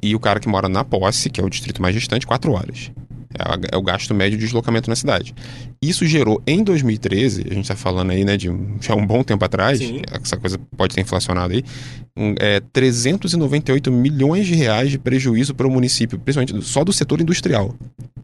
E 0.00 0.14
o 0.14 0.20
cara 0.20 0.40
que 0.40 0.48
mora 0.48 0.68
na 0.68 0.84
posse, 0.84 1.28
que 1.28 1.40
é 1.40 1.44
o 1.44 1.50
distrito 1.50 1.82
mais 1.82 1.94
distante, 1.94 2.26
quatro 2.26 2.52
horas. 2.52 2.90
É, 3.34 3.74
é 3.74 3.76
o 3.76 3.82
gasto 3.82 4.14
médio 4.14 4.38
de 4.38 4.44
deslocamento 4.44 4.88
na 4.88 4.96
cidade. 4.96 5.34
Isso 5.80 6.04
gerou, 6.06 6.42
em 6.46 6.64
2013, 6.64 7.42
a 7.42 7.54
gente 7.54 7.62
está 7.62 7.76
falando 7.76 8.10
aí, 8.10 8.24
né, 8.24 8.36
de 8.36 8.50
já 8.80 8.94
um 8.94 9.06
bom 9.06 9.22
tempo 9.22 9.44
atrás, 9.44 9.78
Sim. 9.78 10.02
essa 10.10 10.36
coisa 10.36 10.58
pode 10.76 10.94
ter 10.94 11.00
inflacionado 11.00 11.52
aí, 11.52 11.62
um, 12.16 12.34
é, 12.40 12.60
398 12.72 13.92
milhões 13.92 14.46
de 14.46 14.54
reais 14.54 14.90
de 14.90 14.98
prejuízo 14.98 15.54
para 15.54 15.68
o 15.68 15.70
município, 15.70 16.18
principalmente 16.18 16.64
só 16.64 16.82
do 16.82 16.92
setor 16.92 17.20
industrial. 17.20 17.74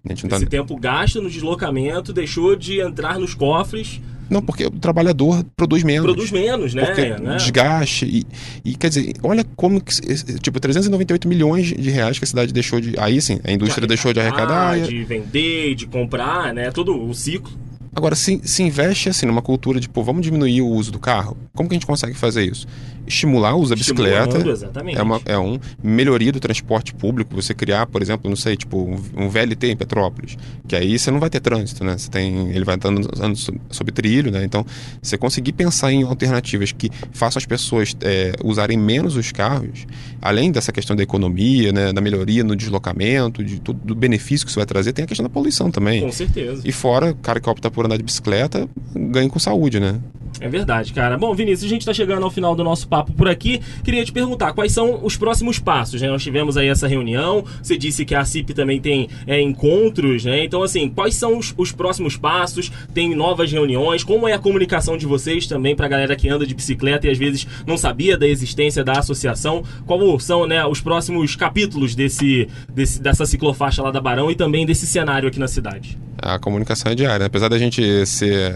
Esse 0.09 0.27
tá... 0.29 0.41
tempo 0.41 0.77
gasto 0.77 1.23
no 1.23 1.31
deslocamento 1.31 2.13
deixou 2.13 2.57
de 2.57 2.81
entrar 2.81 3.19
nos 3.19 3.35
cofres 3.35 4.01
não, 4.29 4.43
porque 4.43 4.67
o 4.67 4.71
trabalhador 4.71 5.45
produz 5.57 5.83
menos. 5.83 6.05
Produz 6.05 6.31
menos, 6.31 6.75
né? 6.75 6.87
Porque 6.87 7.11
né? 7.11 7.37
desgaste. 7.37 8.07
E, 8.07 8.27
e, 8.65 8.75
quer 8.75 8.89
dizer, 8.89 9.15
olha 9.23 9.45
como 9.57 9.81
que. 9.81 9.95
Tipo, 10.39 10.59
398 10.59 11.29
milhões 11.29 11.67
de 11.67 11.91
reais 11.91 12.19
que 12.19 12.25
a 12.25 12.27
cidade 12.27 12.53
deixou 12.53 12.81
de. 12.81 12.95
Aí 12.99 13.21
sim, 13.21 13.39
a 13.45 13.53
indústria 13.53 13.83
de 13.83 13.89
deixou 13.89 14.13
de 14.13 14.21
arrecadar. 14.21 14.81
De 14.81 15.05
vender, 15.05 15.75
de 15.75 15.87
comprar, 15.87 16.53
né? 16.55 16.71
Todo 16.71 17.01
o 17.01 17.15
ciclo. 17.15 17.53
Agora, 17.95 18.17
se, 18.17 18.41
se 18.43 18.63
investe 18.63 19.09
assim 19.09 19.25
numa 19.25 19.41
cultura 19.41 19.79
de, 19.79 19.89
pô, 19.89 20.03
vamos 20.03 20.23
diminuir 20.23 20.61
o 20.63 20.67
uso 20.67 20.91
do 20.91 20.99
carro. 20.99 21.37
Como 21.55 21.69
que 21.69 21.75
a 21.75 21.77
gente 21.77 21.87
consegue 21.87 22.15
fazer 22.15 22.45
isso? 22.45 22.67
Estimular 23.07 23.55
o 23.55 23.61
uso 23.61 23.71
da 23.71 23.77
bicicleta. 23.77 24.49
Exatamente. 24.49 24.99
É, 24.99 25.03
uma, 25.03 25.21
é 25.25 25.39
um 25.39 25.59
melhoria 25.83 26.33
do 26.33 26.41
transporte 26.41 26.95
público. 26.95 27.35
Você 27.35 27.55
criar, 27.55 27.87
por 27.87 28.03
exemplo, 28.03 28.29
não 28.29 28.37
sei, 28.37 28.57
tipo, 28.57 28.79
um, 28.79 29.25
um 29.25 29.29
VLT 29.29 29.69
em 29.69 29.77
Petrópolis. 29.77 30.37
Que 30.67 30.77
aí 30.77 30.99
você 30.99 31.11
não 31.11 31.21
vai 31.21 31.31
ter 31.31 31.41
trânsito, 31.41 31.85
né? 31.85 31.97
Você 31.99 32.11
tem. 32.11 32.51
Ele 32.51 32.65
vai 32.65 32.77
andando, 32.77 33.09
andando 33.17 33.37
sob 33.71 33.93
trilho, 33.93 34.31
né? 34.31 34.45
Então, 34.45 34.65
você 35.03 35.19
conseguir 35.19 35.53
pensar 35.53 35.93
em 35.93 36.03
alternativas 36.03 36.73
que 36.73 36.91
façam 37.13 37.39
as 37.39 37.47
pessoas 37.47 37.97
é, 38.01 38.33
usarem 38.43 38.79
menos 38.79 39.17
os 39.17 39.33
carros, 39.33 39.87
além 40.21 40.51
dessa 40.51 40.73
questão 40.73 40.97
da 40.97 41.03
economia, 41.03 41.73
né? 41.73 41.93
Da 41.93 42.01
melhoria 42.01 42.43
no 42.43 42.57
deslocamento, 42.57 43.45
de 43.45 43.61
todo 43.61 43.91
o 43.91 43.95
benefício 43.95 44.47
que 44.47 44.51
isso 44.51 44.59
vai 44.59 44.67
trazer, 44.67 44.93
tem 44.93 45.05
a 45.05 45.09
questão 45.09 45.25
da 45.25 45.31
poluição 45.31 45.71
também. 45.71 46.01
Com 46.01 46.13
certeza. 46.13 46.63
E 46.65 46.73
fora, 46.73 47.11
o 47.11 47.17
cara 47.17 47.41
que 47.41 47.49
opta 47.49 47.71
por 47.71 47.85
andar 47.85 47.97
de 47.97 48.03
bicicleta 48.03 48.69
ganha 48.95 49.29
com 49.29 49.39
saúde, 49.39 49.81
né? 49.81 50.01
É 50.41 50.49
verdade, 50.49 50.93
cara. 50.93 51.17
Bom, 51.17 51.35
Vinícius, 51.35 51.65
a 51.65 51.69
gente 51.69 51.83
está 51.83 51.95
chegando 51.95 52.25
ao 52.25 52.31
final 52.31 52.55
do 52.55 52.65
nosso 52.65 52.89
papo 52.89 53.13
por 53.13 53.29
aqui. 53.29 53.61
Queria 53.85 54.05
te 54.05 54.13
perguntar 54.13 54.53
quais 54.53 54.73
são 54.73 55.05
os 55.05 55.17
próximos 55.17 55.59
passos, 55.59 56.03
né? 56.03 56.09
Nós 56.09 56.23
tivemos 56.23 56.57
aí 56.57 56.69
essa 56.69 56.89
reunião, 56.89 57.45
você 57.63 57.77
disse 57.77 58.05
que 58.05 58.15
a 58.15 58.25
CIP 58.25 58.53
também 58.53 58.81
tem 58.81 59.09
é, 59.27 59.41
encontros, 59.41 60.25
né? 60.25 60.45
Então, 60.45 60.63
assim, 60.63 60.89
quais 60.89 61.15
são 61.15 61.39
os, 61.39 61.55
os, 61.57 61.73
próximos 61.73 62.17
passos? 62.17 62.71
Tem 62.93 63.15
novas 63.15 63.51
reuniões? 63.51 64.03
Como 64.03 64.29
é 64.29 64.33
a 64.33 64.39
comunicação 64.39 64.97
de 64.97 65.07
vocês 65.07 65.47
também 65.47 65.77
para 65.77 65.87
a 65.87 65.89
galera 65.89 66.17
que 66.17 66.29
anda 66.29 66.47
de 66.47 66.55
bicicleta 66.55 67.07
e 67.07 67.11
às 67.11 67.19
vezes 67.19 67.47
não 67.67 67.77
sabia 67.77 68.17
da 68.17 68.27
existência 68.27 68.83
da 68.83 68.99
associação? 68.99 69.63
Qual 69.87 70.19
são 70.19 70.47
né, 70.47 70.65
os 70.67 70.81
próximos 70.81 71.37
capítulos 71.37 71.95
desse, 71.95 72.49
desse, 72.69 73.01
dessa 73.01 73.25
ciclofaixa 73.25 73.83
lá 73.83 73.91
da 73.91 74.01
Barão 74.01 74.31
e 74.31 74.35
também 74.35 74.67
desse 74.67 74.87
cenário 74.87 75.29
aqui 75.29 75.39
na 75.39 75.49
cidade? 75.49 75.99
A 76.21 76.39
comunicação 76.39 76.91
é 76.91 76.95
diária. 76.95 77.27
Apesar 77.27 77.49
da 77.49 77.59
gente 77.59 78.07
ser. 78.07 78.55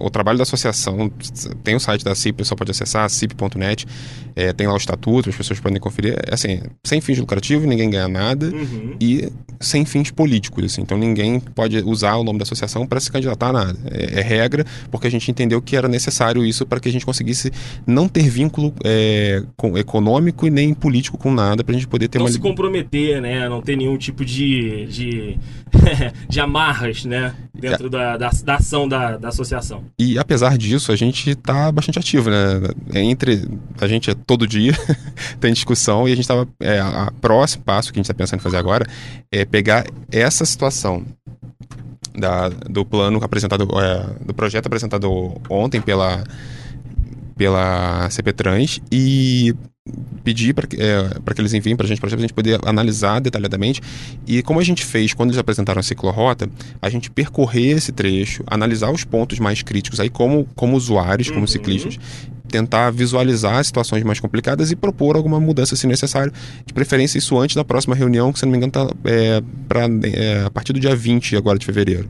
O 0.00 0.10
trabalho 0.10 0.36
da 0.36 0.42
associação 0.42 1.07
tem 1.62 1.74
o 1.74 1.80
site 1.80 2.04
da 2.04 2.14
CIP, 2.14 2.34
o 2.34 2.38
pessoal 2.38 2.56
pode 2.56 2.70
acessar, 2.70 3.08
cip.net, 3.08 3.86
é, 4.38 4.52
tem 4.52 4.66
lá 4.66 4.74
o 4.74 4.76
estatuto, 4.76 5.28
as 5.28 5.36
pessoas 5.36 5.58
podem 5.58 5.80
conferir. 5.80 6.14
É, 6.14 6.34
assim, 6.34 6.60
sem 6.84 7.00
fins 7.00 7.18
lucrativos, 7.18 7.66
ninguém 7.66 7.90
ganha 7.90 8.06
nada 8.06 8.46
uhum. 8.46 8.94
e 9.00 9.28
sem 9.60 9.84
fins 9.84 10.10
políticos. 10.10 10.64
Assim, 10.64 10.82
então 10.82 10.96
ninguém 10.96 11.40
pode 11.40 11.78
usar 11.78 12.14
o 12.16 12.22
nome 12.22 12.38
da 12.38 12.44
associação 12.44 12.86
para 12.86 13.00
se 13.00 13.10
candidatar 13.10 13.48
a 13.48 13.52
nada. 13.52 13.78
É, 13.90 14.20
é, 14.20 14.22
regra, 14.22 14.64
porque 14.90 15.06
a 15.06 15.10
gente 15.10 15.28
entendeu 15.30 15.60
que 15.60 15.74
era 15.74 15.88
necessário 15.88 16.44
isso 16.44 16.64
para 16.64 16.78
que 16.78 16.88
a 16.88 16.92
gente 16.92 17.04
conseguisse 17.04 17.50
não 17.86 18.08
ter 18.08 18.28
vínculo 18.28 18.72
é, 18.84 19.42
com, 19.56 19.76
econômico 19.76 20.46
e 20.46 20.50
nem 20.50 20.72
político 20.72 21.18
com 21.18 21.32
nada, 21.32 21.64
para 21.64 21.74
a 21.74 21.78
gente 21.78 21.88
poder 21.88 22.06
ter 22.08 22.18
não 22.18 22.26
uma. 22.26 22.30
Não 22.30 22.34
se 22.34 22.40
comprometer, 22.40 23.20
né? 23.20 23.48
Não 23.48 23.60
ter 23.60 23.76
nenhum 23.76 23.96
tipo 23.96 24.24
de, 24.24 24.86
de, 24.86 25.38
de 26.28 26.40
amarras, 26.40 27.04
né? 27.04 27.34
Dentro 27.54 27.86
é. 27.86 27.90
da, 27.90 28.16
da, 28.16 28.30
da, 28.30 28.54
ação 28.54 28.88
da, 28.88 29.16
da 29.16 29.28
associação. 29.28 29.84
E 29.98 30.18
apesar 30.18 30.56
disso, 30.56 30.92
a 30.92 30.96
gente 30.96 31.30
está 31.30 31.70
bastante 31.72 31.98
ativo, 31.98 32.30
né? 32.30 32.60
Entre 32.94 33.48
a 33.80 33.86
gente 33.86 34.10
é 34.10 34.14
todo 34.14 34.46
dia 34.46 34.72
tem 35.40 35.52
discussão 35.52 36.08
e 36.08 36.12
a 36.12 36.14
gente 36.14 36.24
estava 36.24 36.46
é, 36.60 36.78
a 36.80 37.12
próximo 37.20 37.64
passo 37.64 37.92
que 37.92 37.98
a 37.98 38.00
gente 38.00 38.06
está 38.06 38.14
pensando 38.14 38.40
em 38.40 38.42
fazer 38.42 38.56
agora 38.56 38.86
é 39.30 39.44
pegar 39.44 39.86
essa 40.10 40.44
situação 40.44 41.04
da, 42.14 42.48
do 42.48 42.84
plano 42.84 43.22
apresentado 43.22 43.68
é, 43.80 44.24
do 44.24 44.34
projeto 44.34 44.66
apresentado 44.66 45.40
ontem 45.48 45.80
pela 45.80 46.24
pela 47.36 48.10
CPTrans 48.10 48.80
e 48.90 49.54
pedir 50.24 50.54
para 50.54 50.66
é, 50.66 51.34
que 51.34 51.40
eles 51.40 51.54
enviem 51.54 51.76
para 51.76 51.86
a 51.86 51.88
gente, 51.88 52.00
para 52.00 52.14
a 52.14 52.18
gente 52.18 52.32
poder 52.32 52.58
analisar 52.64 53.20
detalhadamente. 53.20 53.80
E 54.26 54.42
como 54.42 54.60
a 54.60 54.64
gente 54.64 54.84
fez 54.84 55.12
quando 55.14 55.30
eles 55.30 55.38
apresentaram 55.38 55.80
a 55.80 55.82
ciclorrota, 55.82 56.48
a 56.80 56.90
gente 56.90 57.10
percorrer 57.10 57.76
esse 57.76 57.92
trecho, 57.92 58.42
analisar 58.46 58.90
os 58.90 59.04
pontos 59.04 59.38
mais 59.38 59.62
críticos 59.62 60.00
aí 60.00 60.10
como, 60.10 60.46
como 60.54 60.76
usuários, 60.76 61.28
como 61.28 61.40
uhum. 61.40 61.46
ciclistas, 61.46 61.98
tentar 62.48 62.90
visualizar 62.90 63.62
situações 63.64 64.02
mais 64.02 64.18
complicadas 64.18 64.70
e 64.70 64.76
propor 64.76 65.16
alguma 65.16 65.38
mudança 65.38 65.76
se 65.76 65.86
necessário. 65.86 66.32
De 66.64 66.72
preferência 66.72 67.18
isso 67.18 67.38
antes 67.38 67.54
da 67.54 67.64
próxima 67.64 67.94
reunião, 67.94 68.32
que 68.32 68.38
se 68.38 68.44
não 68.44 68.52
me 68.52 68.58
engano 68.58 68.70
está 68.70 68.94
é, 69.04 69.42
é, 70.12 70.44
a 70.44 70.50
partir 70.50 70.72
do 70.72 70.80
dia 70.80 70.96
20 70.96 71.36
agora 71.36 71.58
de 71.58 71.66
fevereiro. 71.66 72.08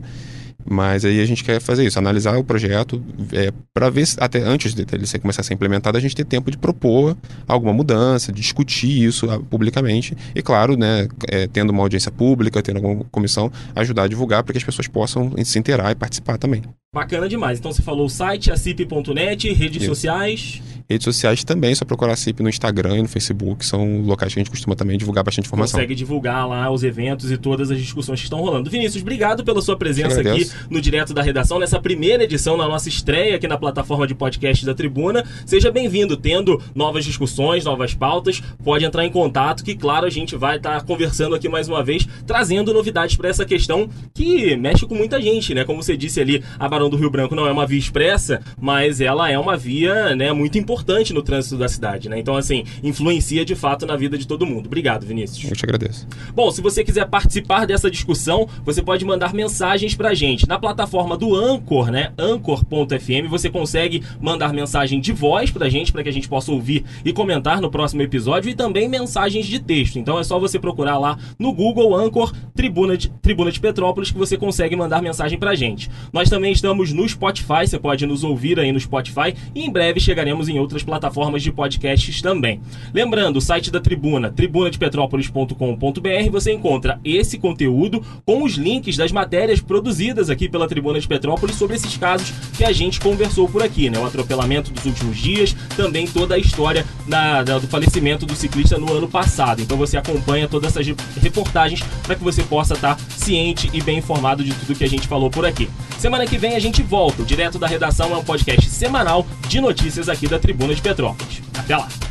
Mas 0.67 1.05
aí 1.05 1.21
a 1.21 1.25
gente 1.25 1.43
quer 1.43 1.59
fazer 1.61 1.85
isso, 1.85 1.97
analisar 1.97 2.37
o 2.37 2.43
projeto 2.43 3.03
é, 3.31 3.51
para 3.73 3.89
ver, 3.89 4.05
até 4.17 4.39
antes 4.39 4.73
dele 4.73 5.05
ser, 5.05 5.19
começar 5.19 5.41
a 5.41 5.43
ser 5.43 5.53
implementado, 5.53 5.97
a 5.97 6.01
gente 6.01 6.15
ter 6.15 6.25
tempo 6.25 6.51
de 6.51 6.57
propor 6.57 7.17
alguma 7.47 7.73
mudança, 7.73 8.31
de 8.31 8.41
discutir 8.41 9.03
isso 9.03 9.29
ah, 9.29 9.39
publicamente. 9.39 10.15
E 10.35 10.41
claro, 10.41 10.77
né, 10.77 11.07
é, 11.27 11.47
tendo 11.47 11.71
uma 11.71 11.83
audiência 11.83 12.11
pública, 12.11 12.61
tendo 12.61 12.77
alguma 12.77 13.03
comissão, 13.05 13.51
ajudar 13.75 14.03
a 14.03 14.07
divulgar 14.07 14.43
para 14.43 14.53
que 14.53 14.57
as 14.57 14.63
pessoas 14.63 14.87
possam 14.87 15.33
se 15.43 15.57
inteirar 15.57 15.91
e 15.91 15.95
participar 15.95 16.37
também. 16.37 16.61
Bacana 16.93 17.29
demais. 17.29 17.59
Então 17.59 17.71
você 17.71 17.83
falou 17.83 18.05
o 18.05 18.09
site, 18.09 18.51
acip.net, 18.51 19.53
redes 19.53 19.77
isso. 19.77 19.85
sociais. 19.85 20.61
Redes 20.89 21.05
sociais 21.05 21.43
também, 21.43 21.75
só 21.75 21.85
procurar 21.85 22.13
a 22.13 22.15
CIP 22.15 22.41
no 22.41 22.49
Instagram 22.49 22.97
e 22.97 23.01
no 23.03 23.07
Facebook, 23.07 23.63
são 23.63 24.01
locais 24.01 24.33
que 24.33 24.39
a 24.39 24.41
gente 24.41 24.49
costuma 24.49 24.75
também 24.75 24.97
divulgar 24.97 25.23
bastante 25.23 25.45
informação. 25.45 25.77
Consegue 25.77 25.93
divulgar 25.93 26.49
lá 26.49 26.71
os 26.71 26.83
eventos 26.83 27.31
e 27.31 27.37
todas 27.37 27.69
as 27.69 27.77
discussões 27.77 28.19
que 28.19 28.25
estão 28.25 28.39
rolando. 28.39 28.71
Vinícius, 28.71 29.03
obrigado 29.03 29.43
pela 29.43 29.61
sua 29.61 29.77
presença 29.77 30.19
aqui 30.19 30.49
no 30.69 30.81
Direto 30.81 31.13
da 31.13 31.21
Redação, 31.21 31.59
nessa 31.59 31.79
primeira 31.79 32.23
edição, 32.23 32.57
na 32.57 32.67
nossa 32.67 32.89
estreia 32.89 33.35
aqui 33.35 33.47
na 33.47 33.57
plataforma 33.57 34.07
de 34.07 34.15
podcast 34.15 34.65
da 34.65 34.73
Tribuna. 34.73 35.23
Seja 35.45 35.71
bem-vindo, 35.71 36.17
tendo 36.17 36.61
novas 36.73 37.05
discussões, 37.05 37.65
novas 37.65 37.93
pautas, 37.93 38.41
pode 38.63 38.85
entrar 38.85 39.05
em 39.05 39.11
contato, 39.11 39.63
que 39.63 39.75
claro, 39.75 40.05
a 40.05 40.09
gente 40.09 40.35
vai 40.35 40.57
estar 40.57 40.79
tá 40.79 40.85
conversando 40.85 41.35
aqui 41.35 41.47
mais 41.47 41.67
uma 41.67 41.83
vez, 41.83 42.07
trazendo 42.25 42.73
novidades 42.73 43.15
para 43.15 43.29
essa 43.29 43.45
questão 43.45 43.89
que 44.13 44.55
mexe 44.55 44.85
com 44.85 44.95
muita 44.95 45.21
gente, 45.21 45.53
né? 45.53 45.63
Como 45.63 45.81
você 45.81 45.95
disse 45.95 46.19
ali, 46.19 46.43
a 46.57 46.67
Barão 46.67 46.89
do 46.89 46.97
Rio 46.97 47.09
Branco 47.09 47.35
não 47.35 47.47
é 47.47 47.51
uma 47.51 47.65
via 47.65 47.79
expressa, 47.79 48.41
mas 48.59 49.01
ela 49.01 49.29
é 49.29 49.37
uma 49.37 49.57
via, 49.57 50.15
né, 50.15 50.31
muito 50.33 50.57
importante 50.57 51.13
no 51.13 51.21
trânsito 51.21 51.57
da 51.57 51.67
cidade, 51.67 52.09
né? 52.09 52.19
Então, 52.19 52.35
assim, 52.35 52.63
influencia 52.83 53.45
de 53.45 53.55
fato 53.55 53.85
na 53.85 53.95
vida 53.95 54.17
de 54.17 54.27
todo 54.27 54.45
mundo. 54.45 54.67
Obrigado, 54.67 55.05
Vinícius. 55.05 55.49
Eu 55.49 55.55
te 55.55 55.65
agradeço. 55.65 56.07
Bom, 56.33 56.51
se 56.51 56.61
você 56.61 56.83
quiser 56.83 57.05
participar 57.07 57.65
dessa 57.65 57.89
discussão, 57.89 58.47
você 58.65 58.81
pode 58.81 59.05
mandar 59.05 59.33
mensagens 59.33 59.95
pra 59.95 60.13
gente. 60.13 60.38
Na 60.47 60.57
plataforma 60.57 61.17
do 61.17 61.35
Anchor, 61.35 61.91
né? 61.91 62.11
Anchor.fm, 62.17 63.27
você 63.29 63.49
consegue 63.49 64.03
mandar 64.19 64.53
mensagem 64.53 64.99
de 64.99 65.11
voz 65.11 65.51
pra 65.51 65.69
gente, 65.69 65.91
para 65.91 66.03
que 66.03 66.09
a 66.09 66.13
gente 66.13 66.27
possa 66.27 66.51
ouvir 66.51 66.83
e 67.03 67.13
comentar 67.13 67.61
no 67.61 67.69
próximo 67.69 68.01
episódio, 68.01 68.49
e 68.49 68.55
também 68.55 68.87
mensagens 68.87 69.45
de 69.45 69.59
texto. 69.59 69.97
Então 69.97 70.19
é 70.19 70.23
só 70.23 70.39
você 70.39 70.59
procurar 70.59 70.97
lá 70.97 71.17
no 71.37 71.53
Google 71.53 71.95
Anchor 71.95 72.33
Tribuna 72.55 72.97
de, 72.97 73.09
Tribuna 73.09 73.51
de 73.51 73.59
Petrópolis 73.59 74.11
que 74.11 74.17
você 74.17 74.37
consegue 74.37 74.75
mandar 74.75 75.01
mensagem 75.01 75.37
pra 75.37 75.55
gente. 75.55 75.89
Nós 76.11 76.29
também 76.29 76.51
estamos 76.51 76.93
no 76.93 77.07
Spotify, 77.07 77.65
você 77.65 77.79
pode 77.79 78.05
nos 78.05 78.23
ouvir 78.23 78.59
aí 78.59 78.71
no 78.71 78.79
Spotify, 78.79 79.33
e 79.53 79.63
em 79.63 79.71
breve 79.71 79.99
chegaremos 79.99 80.49
em 80.49 80.59
outras 80.59 80.83
plataformas 80.83 81.41
de 81.41 81.51
podcasts 81.51 82.21
também. 82.21 82.61
Lembrando, 82.93 83.37
o 83.37 83.41
site 83.41 83.71
da 83.71 83.79
Tribuna, 83.79 84.31
tribunadepetrópolis.com.br, 84.31 86.31
você 86.31 86.51
encontra 86.51 86.99
esse 87.03 87.37
conteúdo 87.37 88.03
com 88.25 88.43
os 88.43 88.53
links 88.53 88.97
das 88.97 89.11
matérias 89.11 89.61
produzidas 89.61 90.28
aqui 90.29 90.49
pela 90.49 90.67
Tribuna 90.67 90.99
de 90.99 91.07
Petrópolis 91.07 91.55
sobre 91.55 91.75
esses 91.75 91.95
casos 91.97 92.31
que 92.55 92.63
a 92.63 92.71
gente 92.71 92.99
conversou 92.99 93.47
por 93.47 93.63
aqui, 93.63 93.89
né? 93.89 93.99
O 93.99 94.05
atropelamento 94.05 94.71
dos 94.71 94.85
últimos 94.85 95.17
dias, 95.17 95.55
também 95.75 96.07
toda 96.07 96.35
a 96.35 96.37
história 96.37 96.85
da, 97.07 97.43
da, 97.43 97.59
do 97.59 97.67
falecimento 97.67 98.25
do 98.25 98.35
ciclista 98.35 98.77
no 98.77 98.91
ano 98.93 99.07
passado. 99.07 99.61
Então 99.61 99.77
você 99.77 99.97
acompanha 99.97 100.47
todas 100.47 100.75
essas 100.75 100.95
reportagens 101.21 101.81
para 102.03 102.15
que 102.15 102.23
você 102.23 102.43
possa 102.43 102.73
estar 102.73 102.99
ciente 103.15 103.69
e 103.73 103.81
bem 103.81 103.97
informado 103.99 104.43
de 104.43 104.53
tudo 104.53 104.77
que 104.77 104.83
a 104.83 104.89
gente 104.89 105.07
falou 105.07 105.29
por 105.29 105.45
aqui. 105.45 105.69
Semana 105.97 106.25
que 106.25 106.37
vem 106.37 106.55
a 106.55 106.59
gente 106.59 106.81
volta. 106.81 107.21
O 107.21 107.25
Direto 107.25 107.59
da 107.59 107.67
Redação 107.67 108.13
é 108.13 108.17
um 108.17 108.23
podcast 108.23 108.69
semanal 108.69 109.25
de 109.47 109.59
notícias 109.59 110.09
aqui 110.09 110.27
da 110.27 110.39
Tribuna 110.39 110.73
de 110.73 110.81
Petrópolis. 110.81 111.41
Até 111.57 111.75
lá! 111.75 112.08